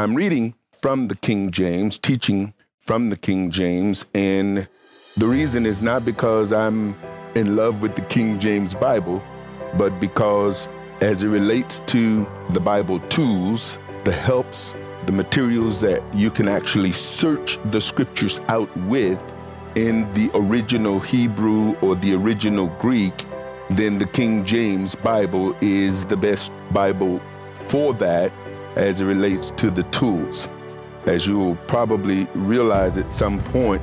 [0.00, 4.66] I'm reading from the King James, teaching from the King James, and
[5.18, 6.96] the reason is not because I'm
[7.34, 9.22] in love with the King James Bible,
[9.76, 10.68] but because
[11.02, 14.74] as it relates to the Bible tools, the helps,
[15.04, 19.20] the materials that you can actually search the scriptures out with
[19.74, 23.26] in the original Hebrew or the original Greek,
[23.68, 27.20] then the King James Bible is the best Bible
[27.68, 28.32] for that
[28.76, 30.48] as it relates to the tools.
[31.06, 33.82] As you will probably realize at some point,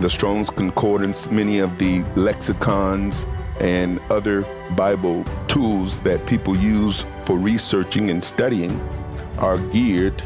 [0.00, 3.26] the Strong's Concordance, many of the lexicons,
[3.60, 4.42] and other
[4.76, 8.78] Bible tools that people use for researching and studying
[9.38, 10.22] are geared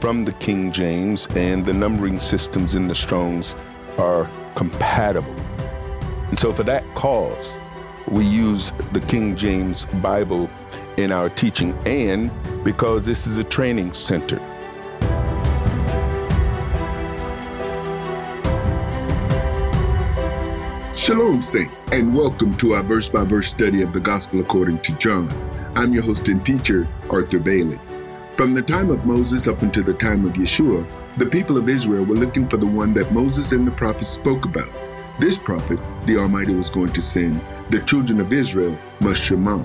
[0.00, 3.56] from the King James, and the numbering systems in the Strong's
[3.96, 5.34] are compatible.
[6.28, 7.56] And so, for that cause,
[8.08, 10.50] we use the King James Bible
[10.96, 12.30] in our teaching, and
[12.64, 14.40] because this is a training center.
[20.96, 24.92] Shalom, Saints, and welcome to our verse by verse study of the Gospel according to
[24.94, 25.28] John.
[25.74, 27.78] I'm your host and teacher, Arthur Bailey.
[28.36, 30.86] From the time of Moses up until the time of Yeshua,
[31.18, 34.44] the people of Israel were looking for the one that Moses and the prophets spoke
[34.44, 34.70] about.
[35.20, 39.62] This prophet, the Almighty was going to send, the children of Israel must Shema.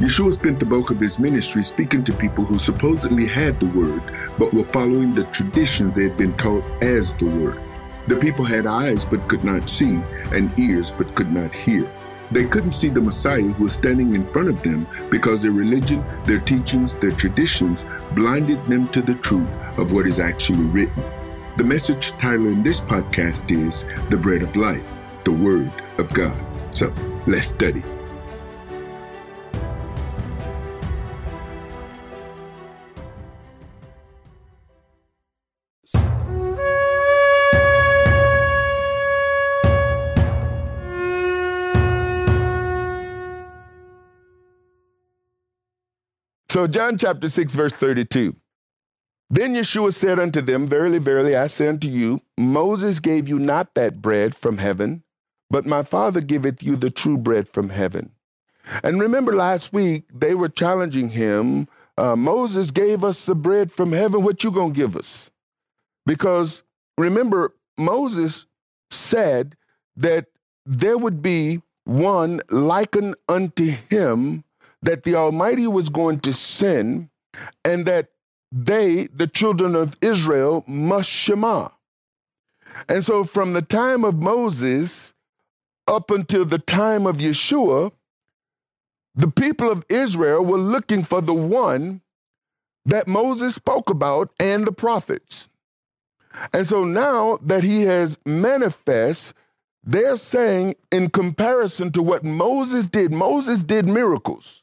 [0.00, 4.02] Yeshua spent the bulk of his ministry speaking to people who supposedly had the word,
[4.38, 7.60] but were following the traditions they had been taught as the word.
[8.06, 10.00] The people had eyes but could not see,
[10.32, 11.86] and ears but could not hear.
[12.30, 16.02] They couldn't see the Messiah who was standing in front of them because their religion,
[16.24, 21.04] their teachings, their traditions blinded them to the truth of what is actually written.
[21.58, 24.84] The message title in this podcast is The Bread of Life,
[25.24, 26.42] the Word of God.
[26.72, 26.90] So
[27.26, 27.84] let's study.
[46.50, 48.34] So, John chapter 6, verse 32.
[49.30, 53.76] Then Yeshua said unto them, Verily, verily, I say unto you, Moses gave you not
[53.76, 55.04] that bread from heaven,
[55.48, 58.10] but my Father giveth you the true bread from heaven.
[58.82, 61.68] And remember last week, they were challenging him.
[61.96, 64.24] Uh, Moses gave us the bread from heaven.
[64.24, 65.30] What you gonna give us?
[66.04, 66.64] Because
[66.98, 68.48] remember, Moses
[68.90, 69.56] said
[69.94, 70.26] that
[70.66, 74.42] there would be one likened unto him
[74.82, 77.10] that the Almighty was going to send
[77.64, 78.08] and that
[78.52, 81.68] they, the children of Israel, must Shema.
[82.88, 85.12] And so from the time of Moses
[85.86, 87.92] up until the time of Yeshua,
[89.14, 92.00] the people of Israel were looking for the one
[92.84, 95.48] that Moses spoke about and the prophets.
[96.52, 99.34] And so now that he has manifest,
[99.82, 104.62] they're saying in comparison to what Moses did, Moses did miracles.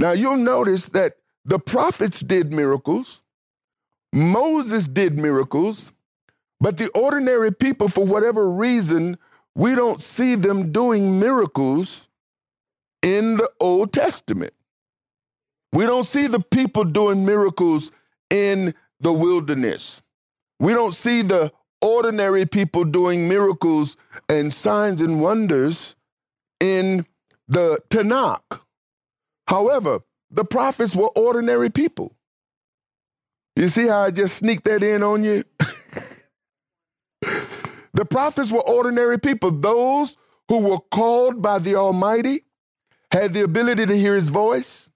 [0.00, 3.22] Now you'll notice that the prophets did miracles,
[4.14, 5.92] Moses did miracles,
[6.58, 9.18] but the ordinary people, for whatever reason,
[9.54, 12.08] we don't see them doing miracles
[13.02, 14.54] in the Old Testament.
[15.74, 17.92] We don't see the people doing miracles
[18.30, 20.00] in the wilderness.
[20.58, 21.52] We don't see the
[21.82, 23.98] ordinary people doing miracles
[24.30, 25.94] and signs and wonders
[26.58, 27.04] in
[27.48, 28.60] the Tanakh.
[29.50, 32.14] However, the prophets were ordinary people.
[33.56, 35.44] You see how I just sneaked that in on you?
[37.92, 40.16] the prophets were ordinary people, those
[40.48, 42.44] who were called by the Almighty,
[43.10, 44.88] had the ability to hear his voice,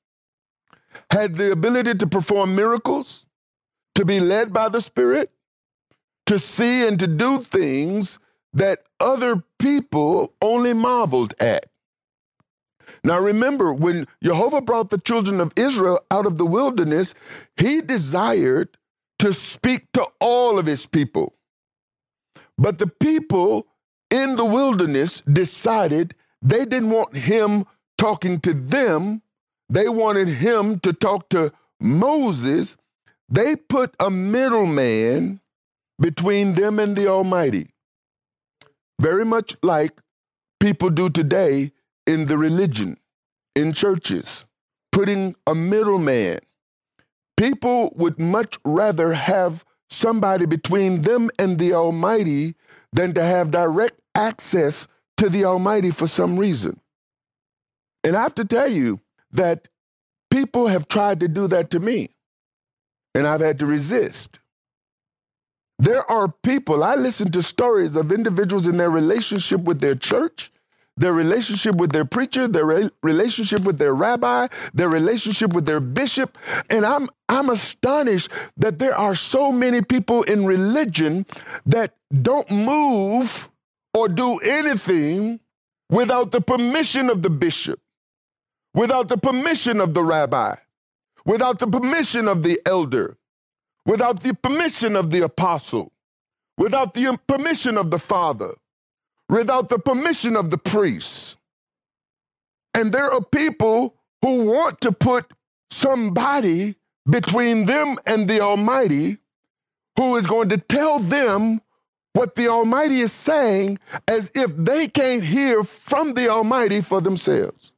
[1.11, 3.27] had the ability to perform miracles,
[3.97, 5.33] to be led by the Spirit,
[6.27, 8.21] to see and to do things
[8.53, 11.67] that other people only marveled at.
[13.05, 17.15] Now remember, when Jehovah brought the children of Israel out of the wilderness,
[17.57, 18.79] he desired
[19.19, 21.35] to speak to all of his people.
[22.57, 23.67] But the people
[24.11, 27.67] in the wilderness decided they didn't want him
[27.99, 29.23] talking to them,
[29.69, 32.77] they wanted him to talk to Moses.
[33.29, 35.41] They put a middleman
[35.99, 37.71] between them and the Almighty.
[39.01, 40.01] Very much like
[40.61, 41.73] people do today
[42.07, 42.99] in the religion,
[43.55, 44.45] in churches,
[44.93, 46.41] putting a middleman.
[47.37, 52.57] People would much rather have somebody between them and the Almighty
[52.93, 56.81] than to have direct access to the Almighty for some reason.
[58.05, 59.01] And I have to tell you
[59.33, 59.69] that
[60.31, 62.11] people have tried to do that to me.
[63.15, 64.41] and I've had to resist.
[65.79, 70.53] There are people, I listen to stories of individuals in their relationship with their church,
[70.97, 75.81] their relationship with their preacher, their re- relationship with their rabbi, their relationship with their
[75.81, 76.39] bishop,
[76.71, 81.27] and I'm I'm astonished that there are so many people in religion
[81.67, 83.49] that don't move
[83.93, 85.41] or do anything
[85.91, 87.81] without the permission of the bishop,
[88.75, 90.55] without the permission of the rabbi,
[91.25, 93.17] without the permission of the elder,
[93.85, 95.93] without the permission of the apostle,
[96.57, 98.55] without the permission of the father,
[99.29, 101.37] without the permission of the priest.
[102.75, 105.33] And there are people who want to put
[105.71, 106.77] somebody
[107.09, 109.19] between them and the Almighty
[109.97, 111.61] who is going to tell them
[112.15, 113.79] what the Almighty is saying
[114.09, 117.73] as if they can't hear from the Almighty for themselves.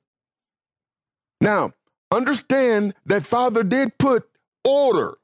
[1.40, 1.72] Now,
[2.10, 4.28] understand that Father did put
[4.64, 5.16] order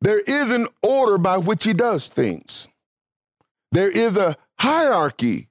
[0.00, 2.68] there is an order by which he does things.
[3.72, 5.48] There is a hierarchy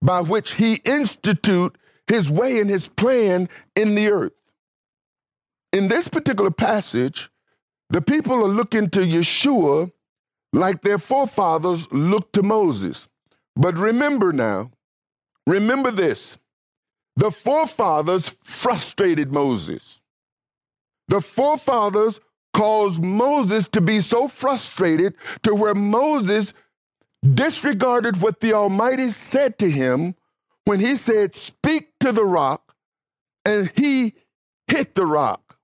[0.00, 1.76] by which he institute
[2.06, 4.32] his way and his plan in the earth.
[5.72, 7.28] In this particular passage,
[7.90, 9.90] the people are looking to Yeshua
[10.52, 13.08] like their forefathers looked to Moses.
[13.56, 14.70] But remember now,
[15.46, 16.36] remember this
[17.16, 20.00] the forefathers frustrated Moses.
[21.08, 22.20] The forefathers
[22.54, 26.54] caused Moses to be so frustrated to where Moses
[27.22, 30.14] disregarded what the Almighty said to him
[30.64, 32.74] when he said, Speak to the rock,
[33.44, 34.14] and he
[34.68, 35.58] hit the rock.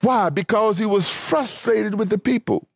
[0.00, 0.30] Why?
[0.30, 2.68] Because he was frustrated with the people.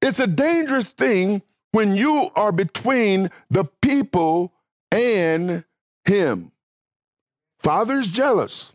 [0.00, 1.42] It's a dangerous thing
[1.72, 4.52] when you are between the people
[4.90, 5.64] and
[6.04, 6.52] him.
[7.58, 8.72] Father's jealous.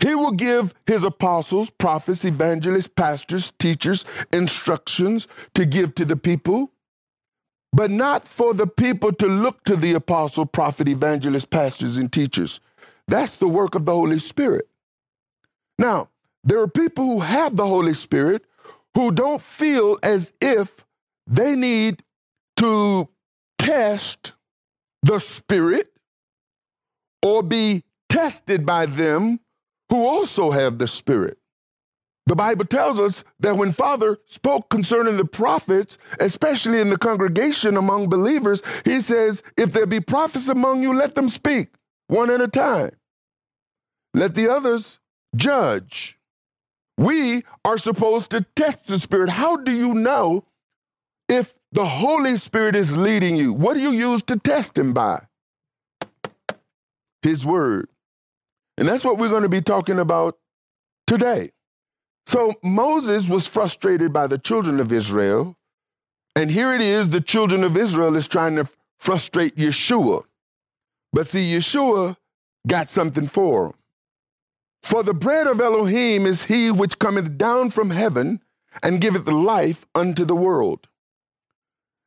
[0.00, 6.72] He will give his apostles, prophets, evangelists, pastors, teachers instructions to give to the people,
[7.72, 12.60] but not for the people to look to the apostle, prophet, evangelist, pastors, and teachers.
[13.06, 14.68] That's the work of the Holy Spirit.
[15.78, 16.08] Now,
[16.44, 18.44] there are people who have the Holy Spirit
[18.94, 20.84] who don't feel as if
[21.26, 22.02] they need
[22.56, 23.08] to
[23.58, 24.32] test
[25.02, 25.92] the Spirit
[27.22, 29.40] or be tested by them
[29.90, 31.37] who also have the Spirit.
[32.28, 37.74] The Bible tells us that when Father spoke concerning the prophets, especially in the congregation
[37.74, 41.70] among believers, he says, If there be prophets among you, let them speak
[42.06, 42.90] one at a time.
[44.12, 44.98] Let the others
[45.36, 46.18] judge.
[46.98, 49.30] We are supposed to test the Spirit.
[49.30, 50.44] How do you know
[51.30, 53.54] if the Holy Spirit is leading you?
[53.54, 55.22] What do you use to test Him by?
[57.22, 57.88] His Word.
[58.76, 60.36] And that's what we're going to be talking about
[61.06, 61.52] today.
[62.28, 65.56] So Moses was frustrated by the children of Israel.
[66.36, 70.24] And here it is the children of Israel is trying to frustrate Yeshua.
[71.10, 72.18] But see, Yeshua
[72.66, 73.72] got something for him.
[74.82, 78.42] For the bread of Elohim is he which cometh down from heaven
[78.82, 80.86] and giveth life unto the world.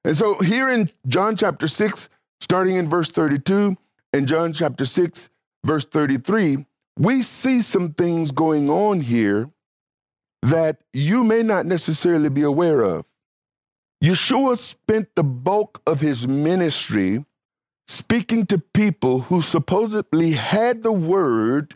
[0.06, 2.09] And so here in John chapter 6,
[2.39, 3.75] starting in verse 32,
[4.13, 5.29] and John chapter 6,
[5.65, 6.63] verse 33,
[7.00, 9.50] we see some things going on here
[10.41, 13.06] that you may not necessarily be aware of.
[14.04, 17.23] Yeshua spent the bulk of his ministry
[17.87, 21.75] speaking to people who supposedly had the word,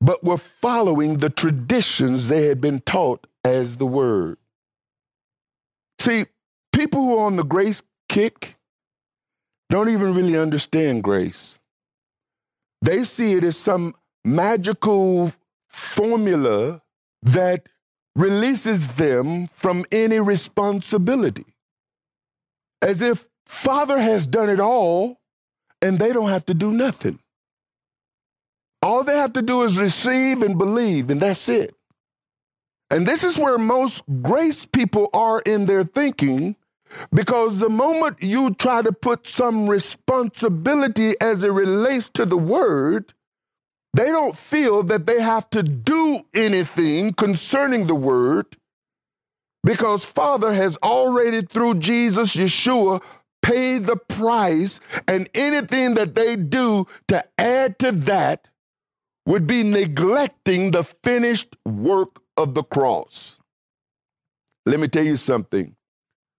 [0.00, 4.38] but were following the traditions they had been taught as the word.
[5.98, 6.26] See,
[6.72, 8.56] people who are on the grace kick
[9.68, 11.58] don't even really understand grace.
[12.82, 15.32] They see it as some magical
[15.68, 16.82] formula
[17.22, 17.68] that
[18.16, 21.46] releases them from any responsibility.
[22.82, 25.20] As if Father has done it all
[25.82, 27.18] and they don't have to do nothing.
[28.82, 31.74] All they have to do is receive and believe, and that's it.
[32.90, 36.56] And this is where most grace people are in their thinking
[37.12, 43.12] because the moment you try to put some responsibility as it relates to the word,
[43.94, 48.56] they don't feel that they have to do anything concerning the word
[49.64, 53.02] because Father has already, through Jesus, Yeshua,
[53.42, 58.48] paid the price, and anything that they do to add to that
[59.26, 63.40] would be neglecting the finished work of the cross.
[64.66, 65.76] Let me tell you something.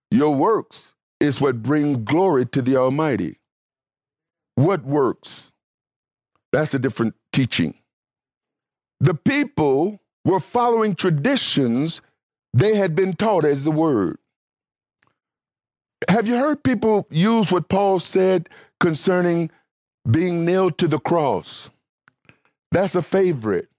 [0.10, 3.39] Your works is what brings glory to the Almighty.
[4.55, 5.51] What works?
[6.51, 7.76] That's a different teaching.
[9.00, 12.02] The people were following traditions
[12.54, 14.18] they had been taught as the word.
[16.10, 19.50] Have you heard people use what Paul said concerning
[20.10, 21.70] being nailed to the cross?
[22.72, 23.70] That's a favorite.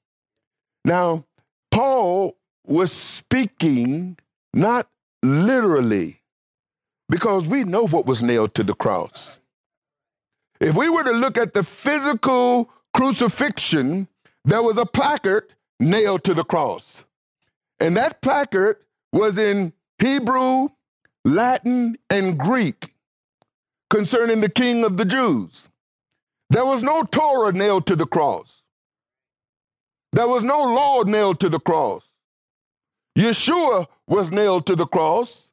[0.84, 1.24] Now,
[1.70, 4.18] Paul was speaking
[4.54, 4.88] not
[5.22, 6.20] literally,
[7.08, 9.40] because we know what was nailed to the cross.
[10.60, 14.08] If we were to look at the physical crucifixion,
[14.44, 17.04] there was a placard nailed to the cross.
[17.80, 18.76] And that placard
[19.12, 20.68] was in Hebrew,
[21.24, 22.94] Latin, and Greek
[23.90, 25.68] concerning the king of the Jews.
[26.50, 28.62] There was no Torah nailed to the cross.
[30.12, 32.12] There was no law nailed to the cross.
[33.18, 35.50] Yeshua was nailed to the cross.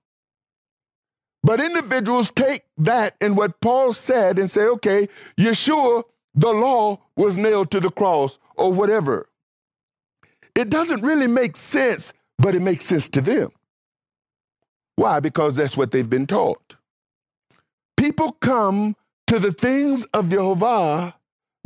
[1.41, 6.03] But individuals take that and what Paul said and say, okay, Yeshua,
[6.39, 9.27] the law was nailed to the cross or whatever.
[10.55, 13.50] It doesn't really make sense, but it makes sense to them.
[14.96, 15.19] Why?
[15.19, 16.75] Because that's what they've been taught.
[17.98, 18.96] People come
[19.27, 21.15] to the things of Jehovah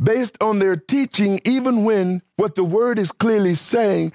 [0.02, 4.12] based on their teaching, even when what the word is clearly saying,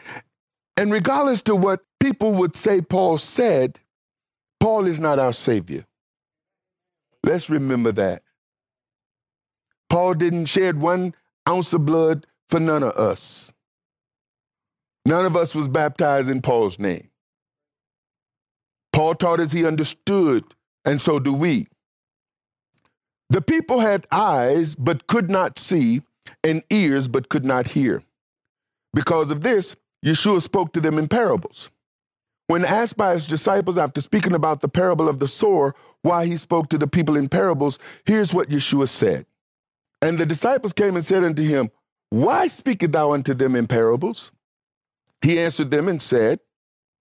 [0.76, 3.80] and regardless to what people would say Paul said,
[4.60, 5.86] Paul is not our Savior.
[7.24, 8.24] Let's remember that.
[9.90, 11.16] Paul didn't shed one
[11.48, 13.52] ounce of blood for none of us.
[15.06, 17.10] None of us was baptized in Paul's name.
[18.94, 20.44] Paul taught as he understood,
[20.86, 21.68] and so do we.
[23.30, 26.02] The people had eyes but could not see,
[26.44, 28.04] and ears but could not hear.
[28.94, 31.70] Because of this, Yeshua spoke to them in parables.
[32.48, 36.38] When asked by his disciples after speaking about the parable of the sower why he
[36.38, 39.26] spoke to the people in parables, here's what Yeshua said.
[40.02, 41.72] And the disciples came and said unto him,
[42.10, 44.32] Why speakest thou unto them in parables?
[45.22, 46.40] He answered them and said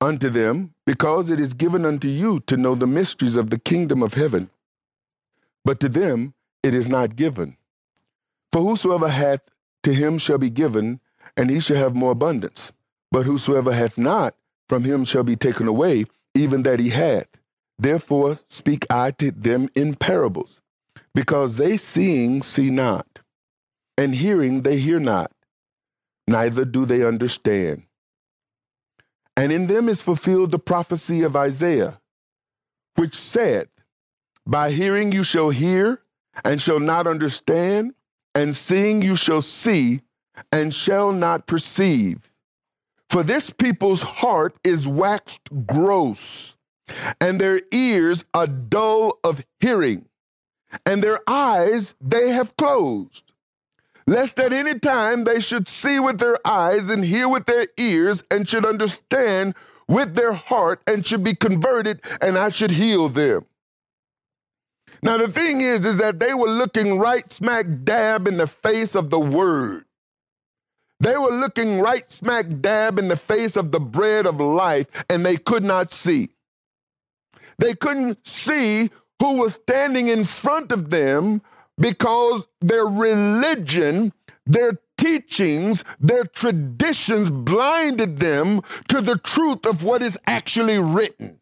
[0.00, 4.02] unto them, Because it is given unto you to know the mysteries of the kingdom
[4.02, 4.50] of heaven,
[5.64, 7.56] but to them it is not given.
[8.52, 9.42] For whosoever hath,
[9.84, 11.00] to him shall be given,
[11.36, 12.72] and he shall have more abundance.
[13.12, 14.34] But whosoever hath not,
[14.68, 17.28] from him shall be taken away, even that he hath.
[17.78, 20.60] Therefore speak I to them in parables,
[21.14, 23.20] because they seeing see not,
[23.96, 25.32] and hearing they hear not,
[26.26, 27.82] neither do they understand.
[29.36, 32.00] And in them is fulfilled the prophecy of Isaiah,
[32.96, 33.68] which said,
[34.46, 36.02] By hearing you shall hear,
[36.44, 37.94] and shall not understand,
[38.34, 40.02] and seeing you shall see,
[40.52, 42.30] and shall not perceive.
[43.08, 46.56] For this people's heart is waxed gross,
[47.20, 50.07] and their ears are dull of hearing,
[50.84, 53.32] and their eyes they have closed,
[54.06, 58.22] lest at any time they should see with their eyes and hear with their ears,
[58.30, 59.54] and should understand
[59.86, 63.46] with their heart, and should be converted, and I should heal them.
[65.02, 68.94] Now the thing is, is that they were looking right smack dab in the face
[68.94, 69.84] of the word.
[71.00, 75.24] They were looking right smack dab in the face of the bread of life, and
[75.24, 76.30] they could not see.
[77.58, 81.42] They couldn't see who was standing in front of them
[81.78, 84.12] because their religion,
[84.46, 91.38] their teachings, their traditions blinded them to the truth of what is actually written.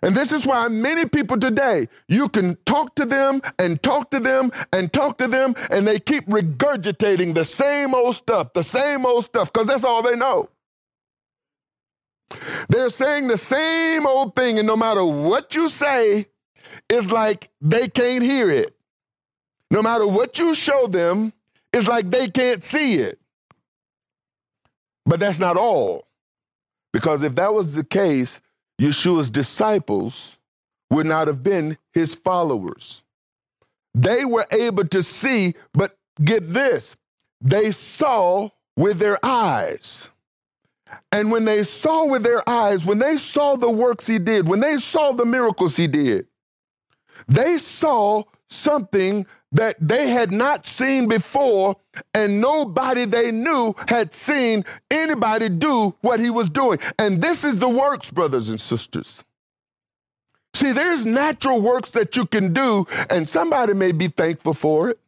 [0.00, 4.20] And this is why many people today, you can talk to them and talk to
[4.20, 9.04] them and talk to them, and they keep regurgitating the same old stuff, the same
[9.04, 10.50] old stuff, because that's all they know.
[12.68, 16.26] They're saying the same old thing, and no matter what you say,
[16.88, 18.76] it's like they can't hear it.
[19.70, 21.32] No matter what you show them,
[21.72, 23.18] it's like they can't see it.
[25.04, 26.06] But that's not all.
[26.92, 28.40] Because if that was the case,
[28.80, 30.38] Yeshua's disciples
[30.90, 33.02] would not have been his followers.
[33.94, 36.96] They were able to see, but get this,
[37.40, 40.10] they saw with their eyes.
[41.10, 44.60] And when they saw with their eyes, when they saw the works he did, when
[44.60, 46.26] they saw the miracles he did,
[47.26, 51.76] they saw something that they had not seen before,
[52.12, 56.78] and nobody they knew had seen anybody do what he was doing.
[56.98, 59.24] And this is the works, brothers and sisters.
[60.52, 64.98] See, there's natural works that you can do, and somebody may be thankful for it.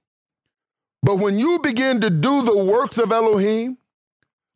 [1.02, 3.78] But when you begin to do the works of Elohim,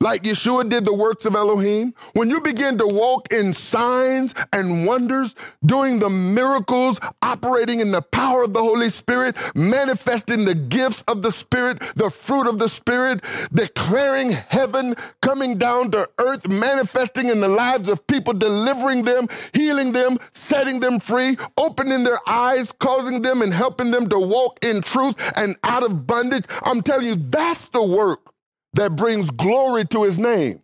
[0.05, 4.85] like Yeshua did the works of Elohim, when you begin to walk in signs and
[4.85, 5.35] wonders,
[5.65, 11.23] doing the miracles, operating in the power of the Holy Spirit, manifesting the gifts of
[11.23, 17.41] the Spirit, the fruit of the Spirit, declaring heaven coming down to earth, manifesting in
[17.41, 23.23] the lives of people, delivering them, healing them, setting them free, opening their eyes, causing
[23.23, 26.45] them and helping them to walk in truth and out of bondage.
[26.63, 28.34] I'm telling you, that's the work
[28.75, 30.63] that brings glory to his name.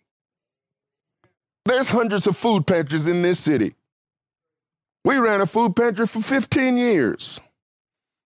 [1.65, 3.75] There's hundreds of food pantries in this city.
[5.05, 7.41] We ran a food pantry for 15 years.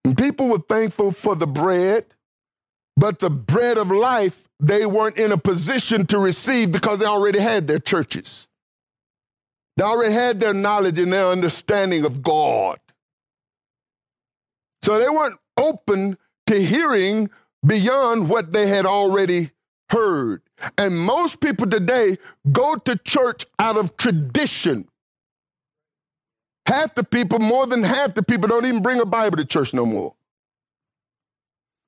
[0.04, 2.06] And people were thankful for the bread,
[2.96, 7.38] but the bread of life they weren't in a position to receive because they already
[7.38, 8.48] had their churches.
[9.76, 12.78] They already had their knowledge and their understanding of God.
[14.82, 17.30] So they weren't open to hearing
[17.66, 19.50] beyond what they had already
[19.90, 20.42] heard.
[20.78, 22.18] And most people today
[22.50, 24.88] go to church out of tradition.
[26.66, 29.74] Half the people, more than half the people, don't even bring a Bible to church
[29.74, 30.14] no more.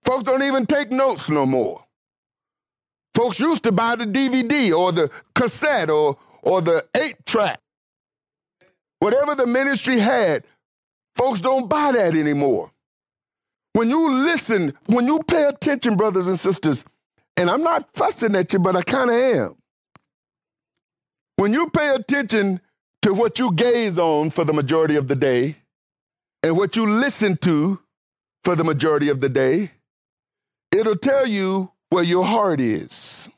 [0.04, 1.84] Folks don't even take notes no more.
[3.14, 7.60] Folks used to buy the DVD or the cassette or, or the eight track.
[8.98, 10.44] Whatever the ministry had,
[11.16, 12.70] folks don't buy that anymore.
[13.72, 16.84] When you listen, when you pay attention, brothers and sisters,
[17.36, 19.56] and I'm not fussing at you, but I kind of am.
[21.36, 22.60] When you pay attention
[23.02, 25.56] to what you gaze on for the majority of the day
[26.42, 27.78] and what you listen to
[28.42, 29.72] for the majority of the day,
[30.72, 33.28] it'll tell you where your heart is.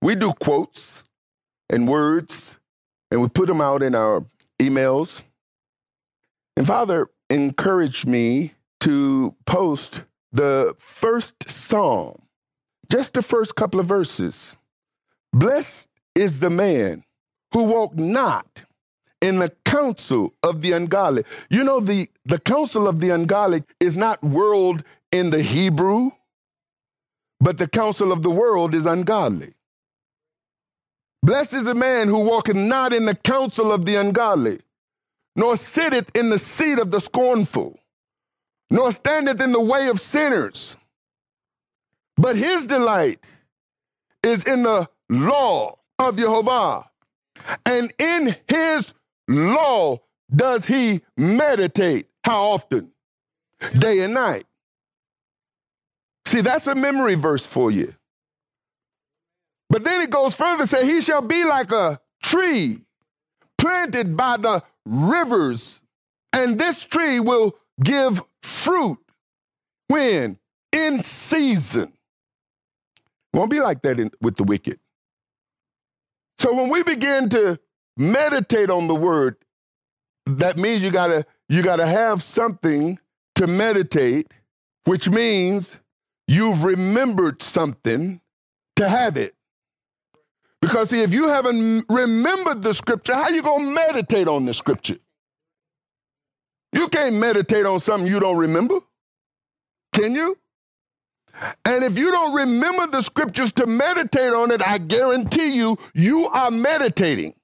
[0.00, 1.04] We do quotes
[1.70, 2.56] and words,
[3.10, 4.24] and we put them out in our
[4.58, 5.22] emails.
[6.56, 12.21] And Father encouraged me to post the first psalm
[12.92, 14.54] just the first couple of verses.
[15.32, 17.04] Blessed is the man
[17.54, 18.64] who walk not
[19.22, 21.24] in the counsel of the ungodly.
[21.48, 26.10] You know, the, the counsel of the ungodly is not world in the Hebrew,
[27.40, 29.54] but the counsel of the world is ungodly.
[31.22, 34.60] Blessed is the man who walketh not in the counsel of the ungodly,
[35.34, 37.80] nor sitteth in the seat of the scornful,
[38.68, 40.76] nor standeth in the way of sinners
[42.22, 43.18] but his delight
[44.22, 46.88] is in the law of Jehovah.
[47.66, 48.94] And in his
[49.28, 49.98] law
[50.34, 52.06] does he meditate.
[52.22, 52.92] How often?
[53.76, 54.46] Day and night.
[56.26, 57.92] See, that's a memory verse for you.
[59.68, 62.78] But then it goes further, say, he shall be like a tree
[63.58, 65.80] planted by the rivers,
[66.32, 68.98] and this tree will give fruit
[69.88, 70.38] when?
[70.72, 71.92] In season.
[73.32, 74.78] Won't be like that in, with the wicked.
[76.38, 77.58] So when we begin to
[77.96, 79.36] meditate on the word,
[80.26, 82.98] that means you gotta you gotta have something
[83.36, 84.32] to meditate,
[84.84, 85.78] which means
[86.26, 88.20] you've remembered something
[88.76, 89.34] to have it.
[90.60, 94.98] Because see, if you haven't remembered the scripture, how you gonna meditate on the scripture?
[96.72, 98.80] You can't meditate on something you don't remember.
[99.92, 100.38] Can you?
[101.64, 106.28] And if you don't remember the scriptures to meditate on it, I guarantee you, you
[106.28, 107.34] are meditating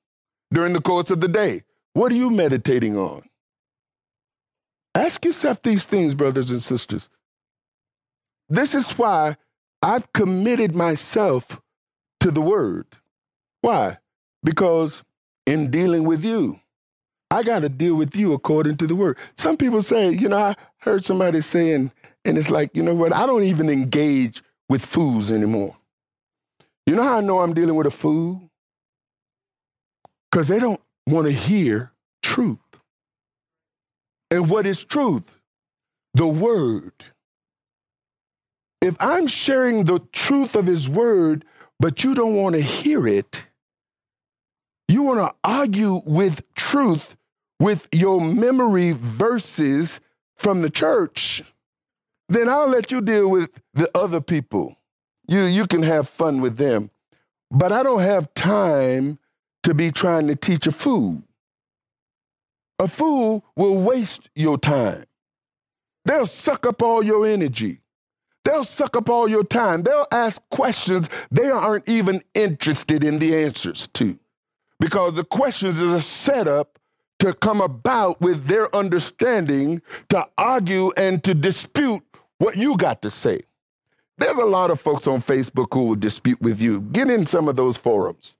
[0.53, 1.65] during the course of the day.
[1.95, 3.23] What are you meditating on?
[4.95, 7.09] Ask yourself these things, brothers and sisters.
[8.49, 9.37] This is why
[9.83, 11.61] I've committed myself
[12.21, 12.87] to the word.
[13.61, 13.99] Why?
[14.43, 15.05] Because
[15.47, 16.61] in dealing with you,
[17.31, 19.19] I got to deal with you according to the word.
[19.37, 21.93] Some people say, you know, I heard somebody saying,
[22.25, 23.15] and it's like, you know what?
[23.15, 25.77] I don't even engage with fools anymore.
[26.87, 28.51] You know how I know I'm dealing with a fool?
[30.31, 32.59] Because they don't want to hear truth.
[34.31, 35.41] And what is truth?
[36.15, 36.93] The word.
[38.81, 41.45] If I'm sharing the truth of his word,
[41.81, 43.45] but you don't want to hear it,
[44.87, 47.17] you want to argue with truth
[47.61, 50.01] with your memory verses
[50.37, 51.43] from the church
[52.29, 54.77] then I'll let you deal with the other people.
[55.27, 56.91] You, you can have fun with them.
[57.51, 59.19] But I don't have time
[59.63, 61.23] to be trying to teach a fool.
[62.79, 65.05] A fool will waste your time.
[66.05, 67.81] They'll suck up all your energy.
[68.45, 69.83] They'll suck up all your time.
[69.83, 74.19] They'll ask questions they aren't even interested in the answers to.
[74.81, 76.79] Because the questions is a setup
[77.19, 82.03] to come about with their understanding, to argue and to dispute
[82.39, 83.43] what you got to say.
[84.17, 86.81] there's a lot of folks on Facebook who will dispute with you.
[86.81, 88.37] Get in some of those forums.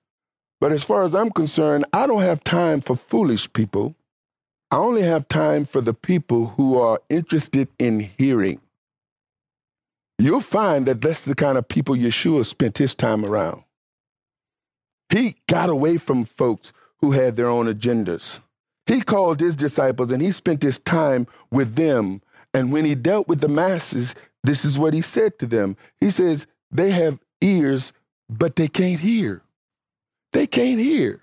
[0.59, 3.95] But as far as I'm concerned, I don't have time for foolish people.
[4.71, 8.59] I only have time for the people who are interested in hearing.
[10.17, 13.63] You'll find that that's the kind of people Yeshua spent his time around.
[15.09, 18.41] He got away from folks who had their own agendas.
[18.85, 22.21] He called his disciples and he spent his time with them.
[22.53, 25.77] And when he dealt with the masses, this is what he said to them.
[25.99, 27.93] He says, They have ears,
[28.29, 29.41] but they can't hear.
[30.31, 31.21] They can't hear.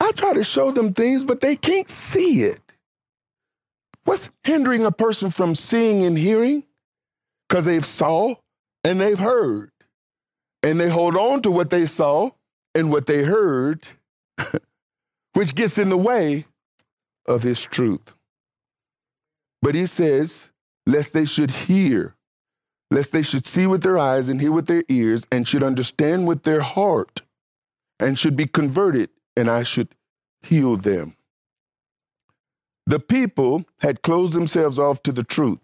[0.00, 2.60] I try to show them things, but they can't see it.
[4.04, 6.64] What's hindering a person from seeing and hearing?
[7.48, 8.34] Because they've saw
[8.82, 9.70] and they've heard.
[10.62, 12.30] And they hold on to what they saw
[12.74, 13.86] and what they heard,
[15.34, 16.46] which gets in the way
[17.26, 18.14] of his truth.
[19.62, 20.50] But he says,
[20.86, 22.16] lest they should hear,
[22.90, 26.26] lest they should see with their eyes and hear with their ears, and should understand
[26.26, 27.22] with their heart,
[28.00, 29.94] and should be converted, and I should
[30.42, 31.16] heal them.
[32.86, 35.60] The people had closed themselves off to the truth.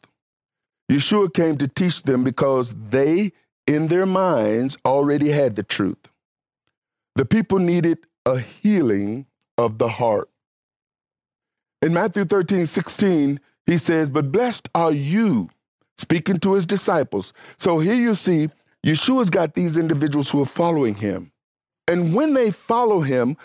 [0.91, 3.33] Yeshua came to teach them because they,
[3.67, 6.09] in their minds, already had the truth.
[7.17, 9.27] The people needed a healing
[9.59, 10.31] of the heart.
[11.83, 15.50] In Matthew 13, 16, he says, But blessed are you,
[15.98, 17.35] speaking to his disciples.
[17.59, 18.48] So here you see,
[18.85, 21.33] Yeshua's got these individuals who are following him.
[21.87, 23.37] And when they follow him,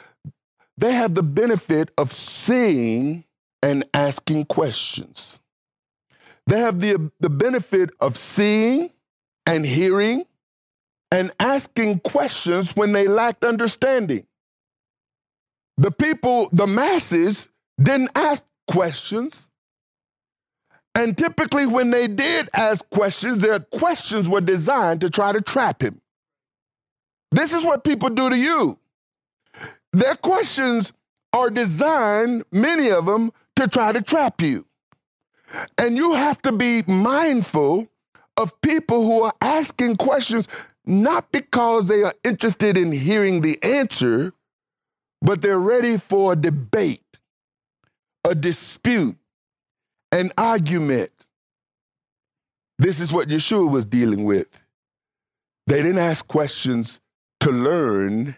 [0.78, 3.26] they have the benefit of seeing
[3.62, 5.42] and asking questions.
[6.48, 8.92] They have the, the benefit of seeing
[9.46, 10.26] and hearing
[11.12, 14.26] and asking questions when they lacked understanding.
[15.78, 19.48] The people, the masses, didn't ask questions.
[20.96, 25.82] And typically, when they did ask questions, their questions were designed to try to trap
[25.82, 26.02] him.
[27.32, 28.78] This is what people do to you.
[29.92, 30.94] Their questions
[31.34, 34.66] are designed, many of them, to try to trap you.
[35.78, 37.88] And you have to be mindful
[38.38, 40.48] of people who are asking questions
[40.86, 44.34] not because they are interested in hearing the answer,
[45.22, 47.18] but they're ready for a debate,
[48.24, 49.18] a dispute,
[50.14, 51.12] an argument.
[52.78, 54.48] This is what Yeshua was dealing with.
[55.66, 57.00] They didn't ask questions
[57.40, 58.36] to learn,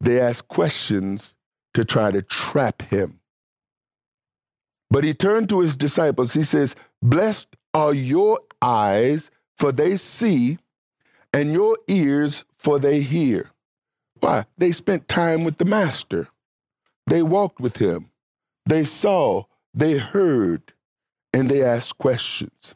[0.00, 1.34] they asked questions
[1.74, 3.20] to try to trap him.
[4.90, 6.32] But he turned to his disciples.
[6.32, 10.58] He says, Blessed are your eyes, for they see,
[11.32, 13.50] and your ears, for they hear.
[14.20, 14.46] Why?
[14.56, 16.28] They spent time with the Master.
[17.06, 18.10] They walked with him.
[18.64, 20.72] They saw, they heard,
[21.32, 22.74] and they ask questions.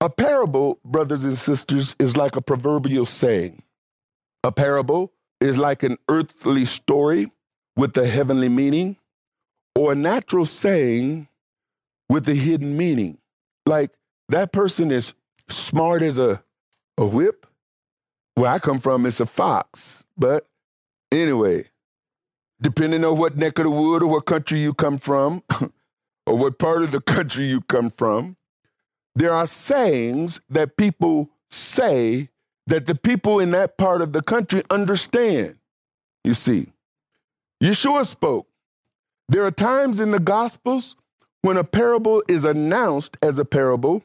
[0.00, 3.62] A parable, brothers and sisters, is like a proverbial saying.
[4.42, 7.30] A parable is like an earthly story
[7.76, 8.96] with a heavenly meaning,
[9.76, 11.28] or a natural saying
[12.08, 13.18] with a hidden meaning.
[13.64, 13.92] Like
[14.28, 15.14] that person is
[15.48, 16.42] smart as a,
[16.98, 17.46] a whip.
[18.34, 20.04] Where I come from, it's a fox.
[20.16, 20.48] But
[21.12, 21.66] anyway,
[22.60, 25.42] depending on what neck of the wood or what country you come from,
[26.32, 28.38] or what part of the country you come from,
[29.14, 32.30] there are sayings that people say
[32.66, 35.56] that the people in that part of the country understand.
[36.24, 36.68] You see,
[37.62, 38.46] Yeshua spoke.
[39.28, 40.96] There are times in the Gospels
[41.42, 44.02] when a parable is announced as a parable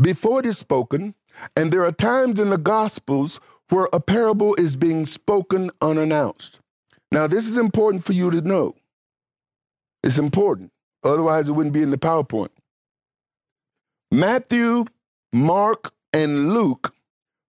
[0.00, 1.16] before it is spoken,
[1.56, 6.60] and there are times in the Gospels where a parable is being spoken unannounced.
[7.10, 8.76] Now, this is important for you to know.
[10.04, 10.70] It's important.
[11.04, 12.48] Otherwise, it wouldn't be in the PowerPoint.
[14.10, 14.86] Matthew,
[15.32, 16.94] Mark, and Luke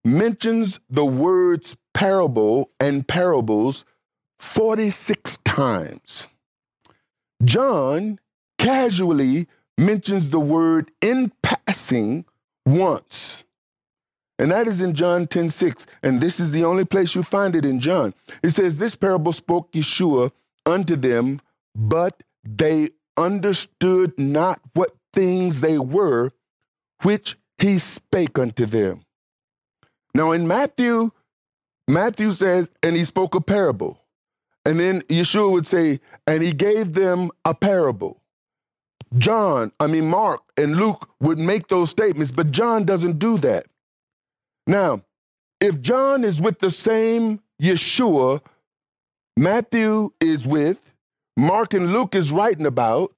[0.03, 3.85] mentions the words parable and parables
[4.39, 6.27] 46 times.
[7.43, 8.19] John
[8.57, 12.25] casually mentions the word in passing
[12.65, 13.43] once.
[14.37, 15.85] And that is in John 10 6.
[16.03, 18.13] And this is the only place you find it in John.
[18.43, 20.31] It says, This parable spoke Yeshua
[20.65, 21.41] unto them,
[21.73, 26.31] but they understood not what things they were
[27.03, 29.01] which he spake unto them.
[30.13, 31.11] Now in Matthew,
[31.87, 33.99] Matthew says, and he spoke a parable.
[34.65, 38.21] And then Yeshua would say, and he gave them a parable.
[39.17, 43.67] John, I mean, Mark and Luke would make those statements, but John doesn't do that.
[44.65, 45.03] Now,
[45.61, 48.41] if John is with the same Yeshua
[49.37, 50.84] Matthew is with,
[51.37, 53.13] Mark and Luke is writing about,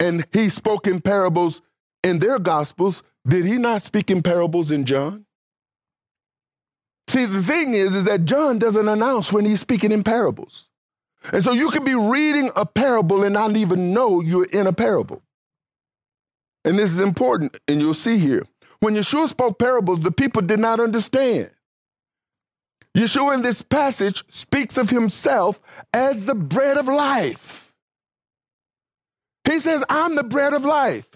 [0.00, 1.62] and he spoke in parables
[2.02, 5.26] in their gospels, did he not speak in parables in John?
[7.08, 10.68] See, the thing is, is that John doesn't announce when he's speaking in parables.
[11.32, 14.72] And so you could be reading a parable and not even know you're in a
[14.72, 15.22] parable.
[16.64, 18.46] And this is important, and you'll see here.
[18.80, 21.50] When Yeshua spoke parables, the people did not understand.
[22.98, 25.60] Yeshua in this passage speaks of himself
[25.92, 27.72] as the bread of life.
[29.48, 31.08] He says, I'm the bread of life.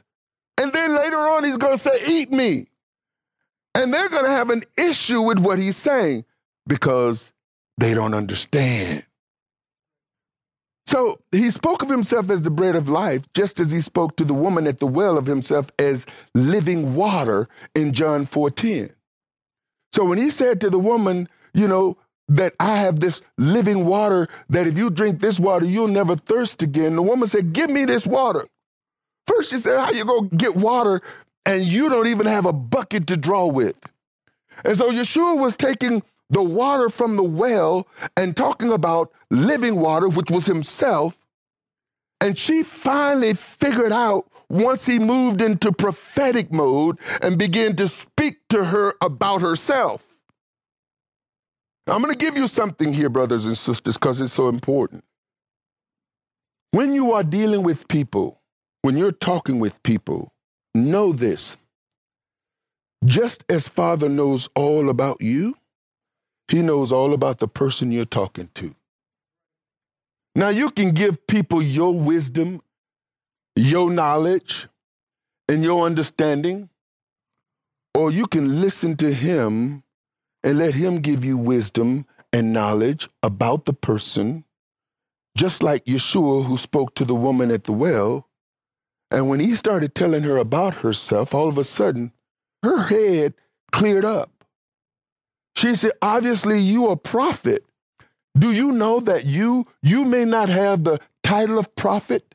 [0.59, 2.69] And then later on, he's going to say, Eat me.
[3.75, 6.25] And they're going to have an issue with what he's saying
[6.67, 7.33] because
[7.79, 9.05] they don't understand.
[10.87, 14.25] So he spoke of himself as the bread of life, just as he spoke to
[14.25, 18.93] the woman at the well of himself as living water in John 4:10.
[19.95, 21.97] So when he said to the woman, you know,
[22.29, 26.63] that I have this living water, that if you drink this water, you'll never thirst
[26.63, 26.97] again.
[26.97, 28.47] The woman said, Give me this water.
[29.27, 31.01] First, she said, How you gonna get water
[31.45, 33.77] and you don't even have a bucket to draw with?
[34.65, 37.87] And so Yeshua was taking the water from the well
[38.17, 41.19] and talking about living water, which was himself.
[42.21, 48.37] And she finally figured out once he moved into prophetic mode and began to speak
[48.49, 50.12] to her about herself.
[51.87, 55.05] I'm going to give you something here, brothers and sisters, because it's so important.
[56.71, 58.41] When you are dealing with people,
[58.83, 60.33] when you're talking with people,
[60.75, 61.57] know this.
[63.05, 65.57] Just as Father knows all about you,
[66.49, 68.75] He knows all about the person you're talking to.
[70.35, 72.63] Now, you can give people your wisdom,
[73.57, 74.69] your knowledge,
[75.49, 76.71] and your understanding,
[77.95, 79.82] or you can listen to Him
[80.45, 84.45] and let Him give you wisdom and knowledge about the person,
[85.37, 88.29] just like Yeshua, who spoke to the woman at the well.
[89.11, 92.13] And when he started telling her about herself, all of a sudden,
[92.63, 93.35] her head
[93.71, 94.45] cleared up.
[95.55, 97.65] She said, Obviously, you are a prophet.
[98.37, 102.35] Do you know that you you may not have the title of prophet,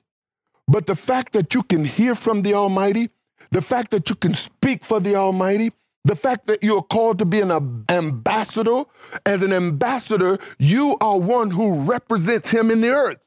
[0.67, 3.09] but the fact that you can hear from the Almighty,
[3.49, 5.71] the fact that you can speak for the Almighty,
[6.07, 7.51] the fact that you're called to be an
[7.89, 8.83] ambassador,
[9.25, 13.19] as an ambassador, you are one who represents him in the earth.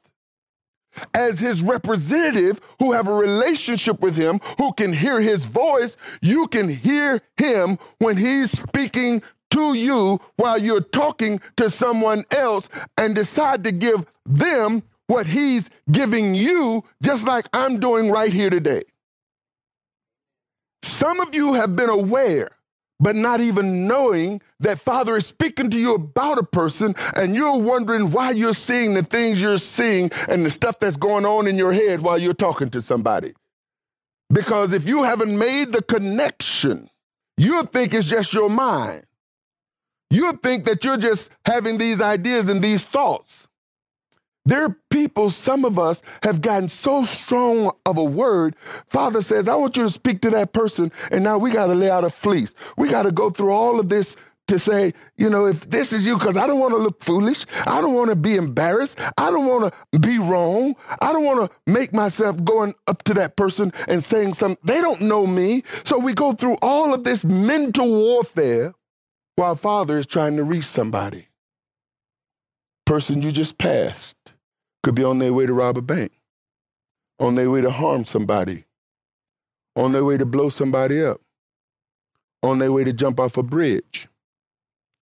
[1.13, 6.47] As his representative who have a relationship with him, who can hear his voice, you
[6.47, 12.67] can hear him when he's speaking to you while you're talking to someone else
[12.97, 18.49] and decide to give them what he's giving you, just like I'm doing right here
[18.49, 18.83] today.
[20.83, 22.51] Some of you have been aware
[23.01, 27.57] but not even knowing that Father is speaking to you about a person and you're
[27.57, 31.57] wondering why you're seeing the things you're seeing and the stuff that's going on in
[31.57, 33.33] your head while you're talking to somebody.
[34.31, 36.89] Because if you haven't made the connection,
[37.37, 39.03] you'll think it's just your mind.
[40.11, 43.47] You'll think that you're just having these ideas and these thoughts.
[44.45, 48.55] There are people, some of us have gotten so strong of a word.
[48.87, 51.75] Father says, I want you to speak to that person, and now we got to
[51.75, 52.55] lay out a fleece.
[52.75, 54.15] We got to go through all of this
[54.47, 57.45] to say, you know, if this is you, because I don't want to look foolish.
[57.65, 58.99] I don't want to be embarrassed.
[59.17, 60.75] I don't want to be wrong.
[61.01, 64.57] I don't want to make myself going up to that person and saying something.
[64.63, 65.63] They don't know me.
[65.83, 68.73] So we go through all of this mental warfare
[69.35, 71.27] while Father is trying to reach somebody.
[72.85, 74.15] Person you just passed
[74.83, 76.11] could be on their way to rob a bank,
[77.19, 78.65] on their way to harm somebody,
[79.75, 81.21] on their way to blow somebody up,
[82.43, 84.07] on their way to jump off a bridge,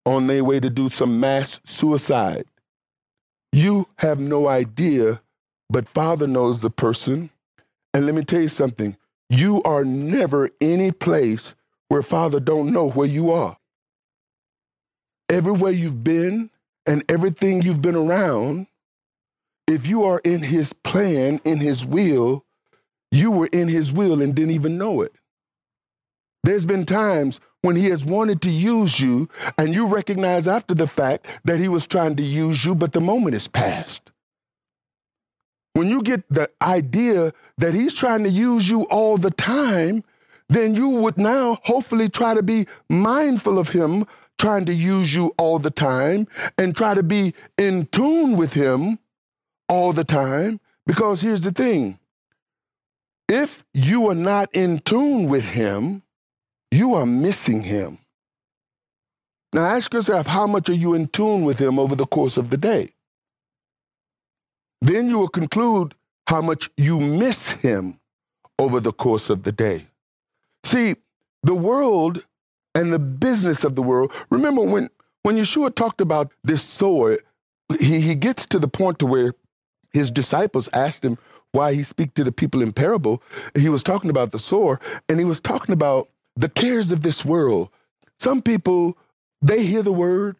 [0.05, 2.47] on their way to do some mass suicide.
[3.53, 5.21] You have no idea,
[5.69, 7.31] but Father knows the person.
[7.93, 8.97] And let me tell you something
[9.31, 11.55] you are never any place
[11.89, 13.57] where Father don't know where you are.
[15.29, 16.51] Everywhere you've been
[16.87, 18.67] and everything you've been around,
[19.67, 22.45] if you are in his plan, in his will,
[23.11, 25.13] you were in his will and didn't even know it.
[26.45, 30.87] There's been times when he has wanted to use you, and you recognize after the
[30.87, 34.13] fact that he was trying to use you, but the moment is past.
[35.73, 40.05] When you get the idea that he's trying to use you all the time,
[40.49, 44.07] then you would now hopefully try to be mindful of him
[44.39, 48.99] trying to use you all the time and try to be in tune with him
[49.69, 50.61] all the time.
[50.87, 51.99] Because here's the thing
[53.29, 56.03] if you are not in tune with Him,
[56.71, 57.99] you are missing Him.
[59.53, 62.51] Now ask yourself, how much are you in tune with Him over the course of
[62.51, 62.91] the day?
[64.81, 65.95] Then you will conclude
[66.27, 67.99] how much you miss Him
[68.59, 69.87] over the course of the day.
[70.65, 70.97] See,
[71.43, 72.25] the world
[72.75, 74.13] and the business of the world.
[74.31, 74.91] Remember when
[75.23, 77.19] when Yeshua talked about this sower,
[77.81, 79.33] he, he gets to the point to where
[79.97, 81.17] his disciples asked him
[81.53, 83.23] why he speak to the people in parable.
[83.55, 84.79] He was talking about the sower,
[85.09, 87.71] and he was talking about the cares of this world.
[88.21, 88.97] Some people
[89.43, 90.37] they hear the word,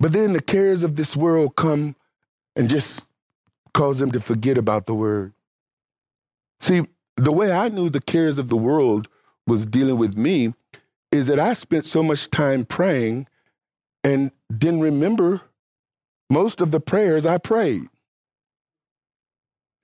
[0.00, 1.96] but then the cares of this world come
[2.56, 3.04] and just
[3.72, 5.32] cause them to forget about the word.
[6.60, 6.82] See,
[7.16, 9.08] the way I knew the cares of the world
[9.46, 10.54] was dealing with me
[11.12, 13.28] is that I spent so much time praying
[14.02, 15.42] and didn't remember
[16.30, 17.88] most of the prayers I prayed.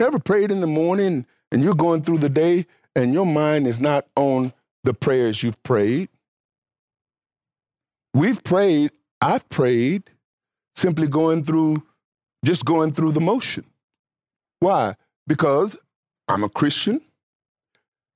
[0.01, 3.81] Ever prayed in the morning and you're going through the day and your mind is
[3.81, 6.09] not on the prayers you've prayed?
[8.15, 10.05] We've prayed, I've prayed,
[10.75, 11.83] simply going through,
[12.45, 13.65] just going through the motion.
[14.61, 14.97] Why?
[15.27, 15.77] Because
[16.29, 17.03] I'm a Christian.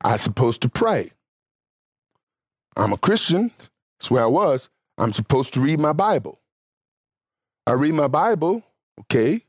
[0.03, 1.13] I'm supposed to pray.
[2.77, 3.53] I'm a Christian.
[3.99, 4.71] That's where I was.
[4.97, 6.41] I'm supposed to read my Bible.
[7.67, 8.63] I read my Bible,
[9.01, 9.45] okay.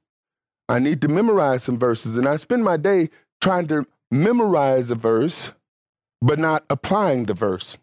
[0.67, 3.09] I need to memorize some verses, and I spend my day
[3.41, 5.51] trying to memorize a verse,
[6.21, 7.77] but not applying the verse.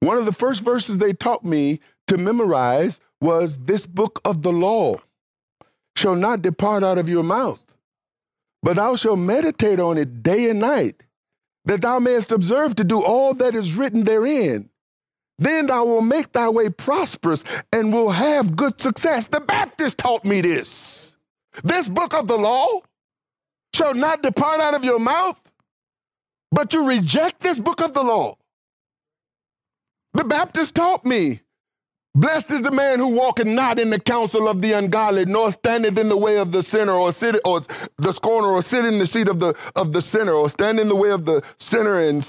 [0.00, 4.52] One of the first verses they taught me to memorize was this book of the
[4.52, 4.96] law
[5.96, 7.60] shall not depart out of your mouth,
[8.62, 11.02] but thou shalt meditate on it day and night,
[11.64, 14.70] that thou mayest observe to do all that is written therein.
[15.38, 19.26] Then thou will make thy way prosperous and will have good success.
[19.26, 20.99] The Baptist taught me this.
[21.64, 22.80] This book of the law
[23.74, 25.40] shall not depart out of your mouth,
[26.50, 28.36] but you reject this book of the law.
[30.14, 31.40] The Baptist taught me.
[32.14, 35.96] Blessed is the man who walketh not in the counsel of the ungodly, nor standeth
[35.96, 37.60] in the way of the sinner, or sit or
[37.98, 40.88] the scorner, or sit in the seat of the of the sinner, or stand in
[40.88, 42.00] the way of the sinner.
[42.00, 42.26] And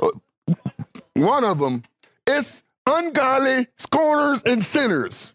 [0.00, 0.10] uh,
[1.14, 1.82] one of them,
[2.28, 5.32] it's ungodly scorners and sinners.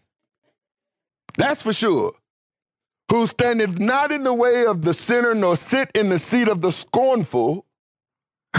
[1.36, 2.14] That's for sure.
[3.10, 6.60] Who standeth not in the way of the sinner, nor sit in the seat of
[6.60, 7.66] the scornful,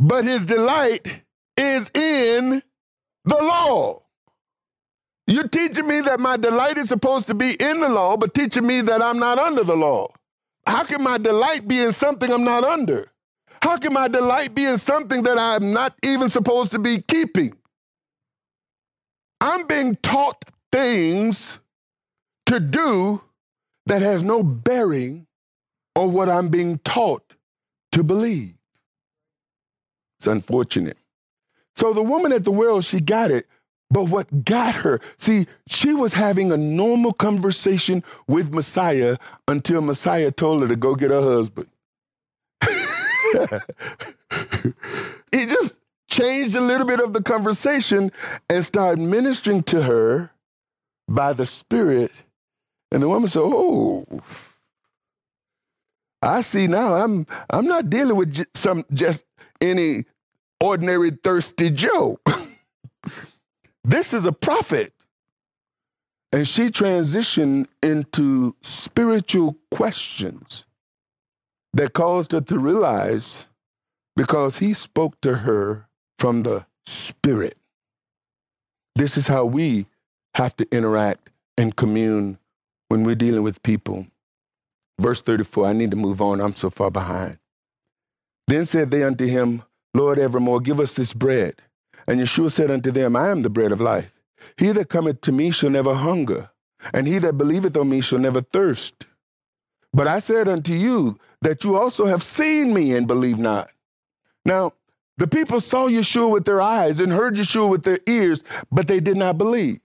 [0.00, 1.06] but his delight
[1.56, 2.62] is in
[3.24, 4.02] the law.
[5.26, 8.66] You're teaching me that my delight is supposed to be in the law, but teaching
[8.66, 10.12] me that I'm not under the law.
[10.66, 13.10] How can my delight be in something I'm not under?
[13.62, 17.52] How can my delight be in something that I'm not even supposed to be keeping?
[19.40, 21.58] I'm being taught things
[22.50, 23.22] to do
[23.86, 25.26] that has no bearing
[25.94, 27.34] on what I'm being taught
[27.92, 28.54] to believe.
[30.18, 30.98] It's unfortunate.
[31.76, 33.46] So the woman at the well, she got it.
[33.88, 39.16] But what got her, see, she was having a normal conversation with Messiah
[39.48, 41.68] until Messiah told her to go get her husband.
[45.32, 48.10] he just changed a little bit of the conversation
[48.48, 50.30] and started ministering to her
[51.08, 52.12] by the Spirit.
[52.92, 54.04] And the woman said, Oh,
[56.22, 59.24] I see now I'm I'm not dealing with some just
[59.60, 60.04] any
[60.60, 62.18] ordinary thirsty Joe.
[63.84, 64.92] this is a prophet.
[66.32, 70.66] And she transitioned into spiritual questions
[71.72, 73.46] that caused her to realize
[74.16, 77.56] because he spoke to her from the Spirit.
[78.94, 79.86] This is how we
[80.34, 82.38] have to interact and commune
[82.90, 84.04] when we're dealing with people.
[85.00, 87.38] Verse 34, I need to move on, I'm so far behind.
[88.48, 89.62] Then said they unto him,
[89.94, 91.62] Lord evermore, give us this bread.
[92.08, 94.12] And Yeshua said unto them, I am the bread of life.
[94.56, 96.50] He that cometh to me shall never hunger,
[96.92, 99.06] and he that believeth on me shall never thirst.
[99.92, 103.70] But I said unto you that you also have seen me and believe not.
[104.44, 104.72] Now,
[105.16, 108.98] the people saw Yeshua with their eyes and heard Yeshua with their ears, but they
[108.98, 109.80] did not believe.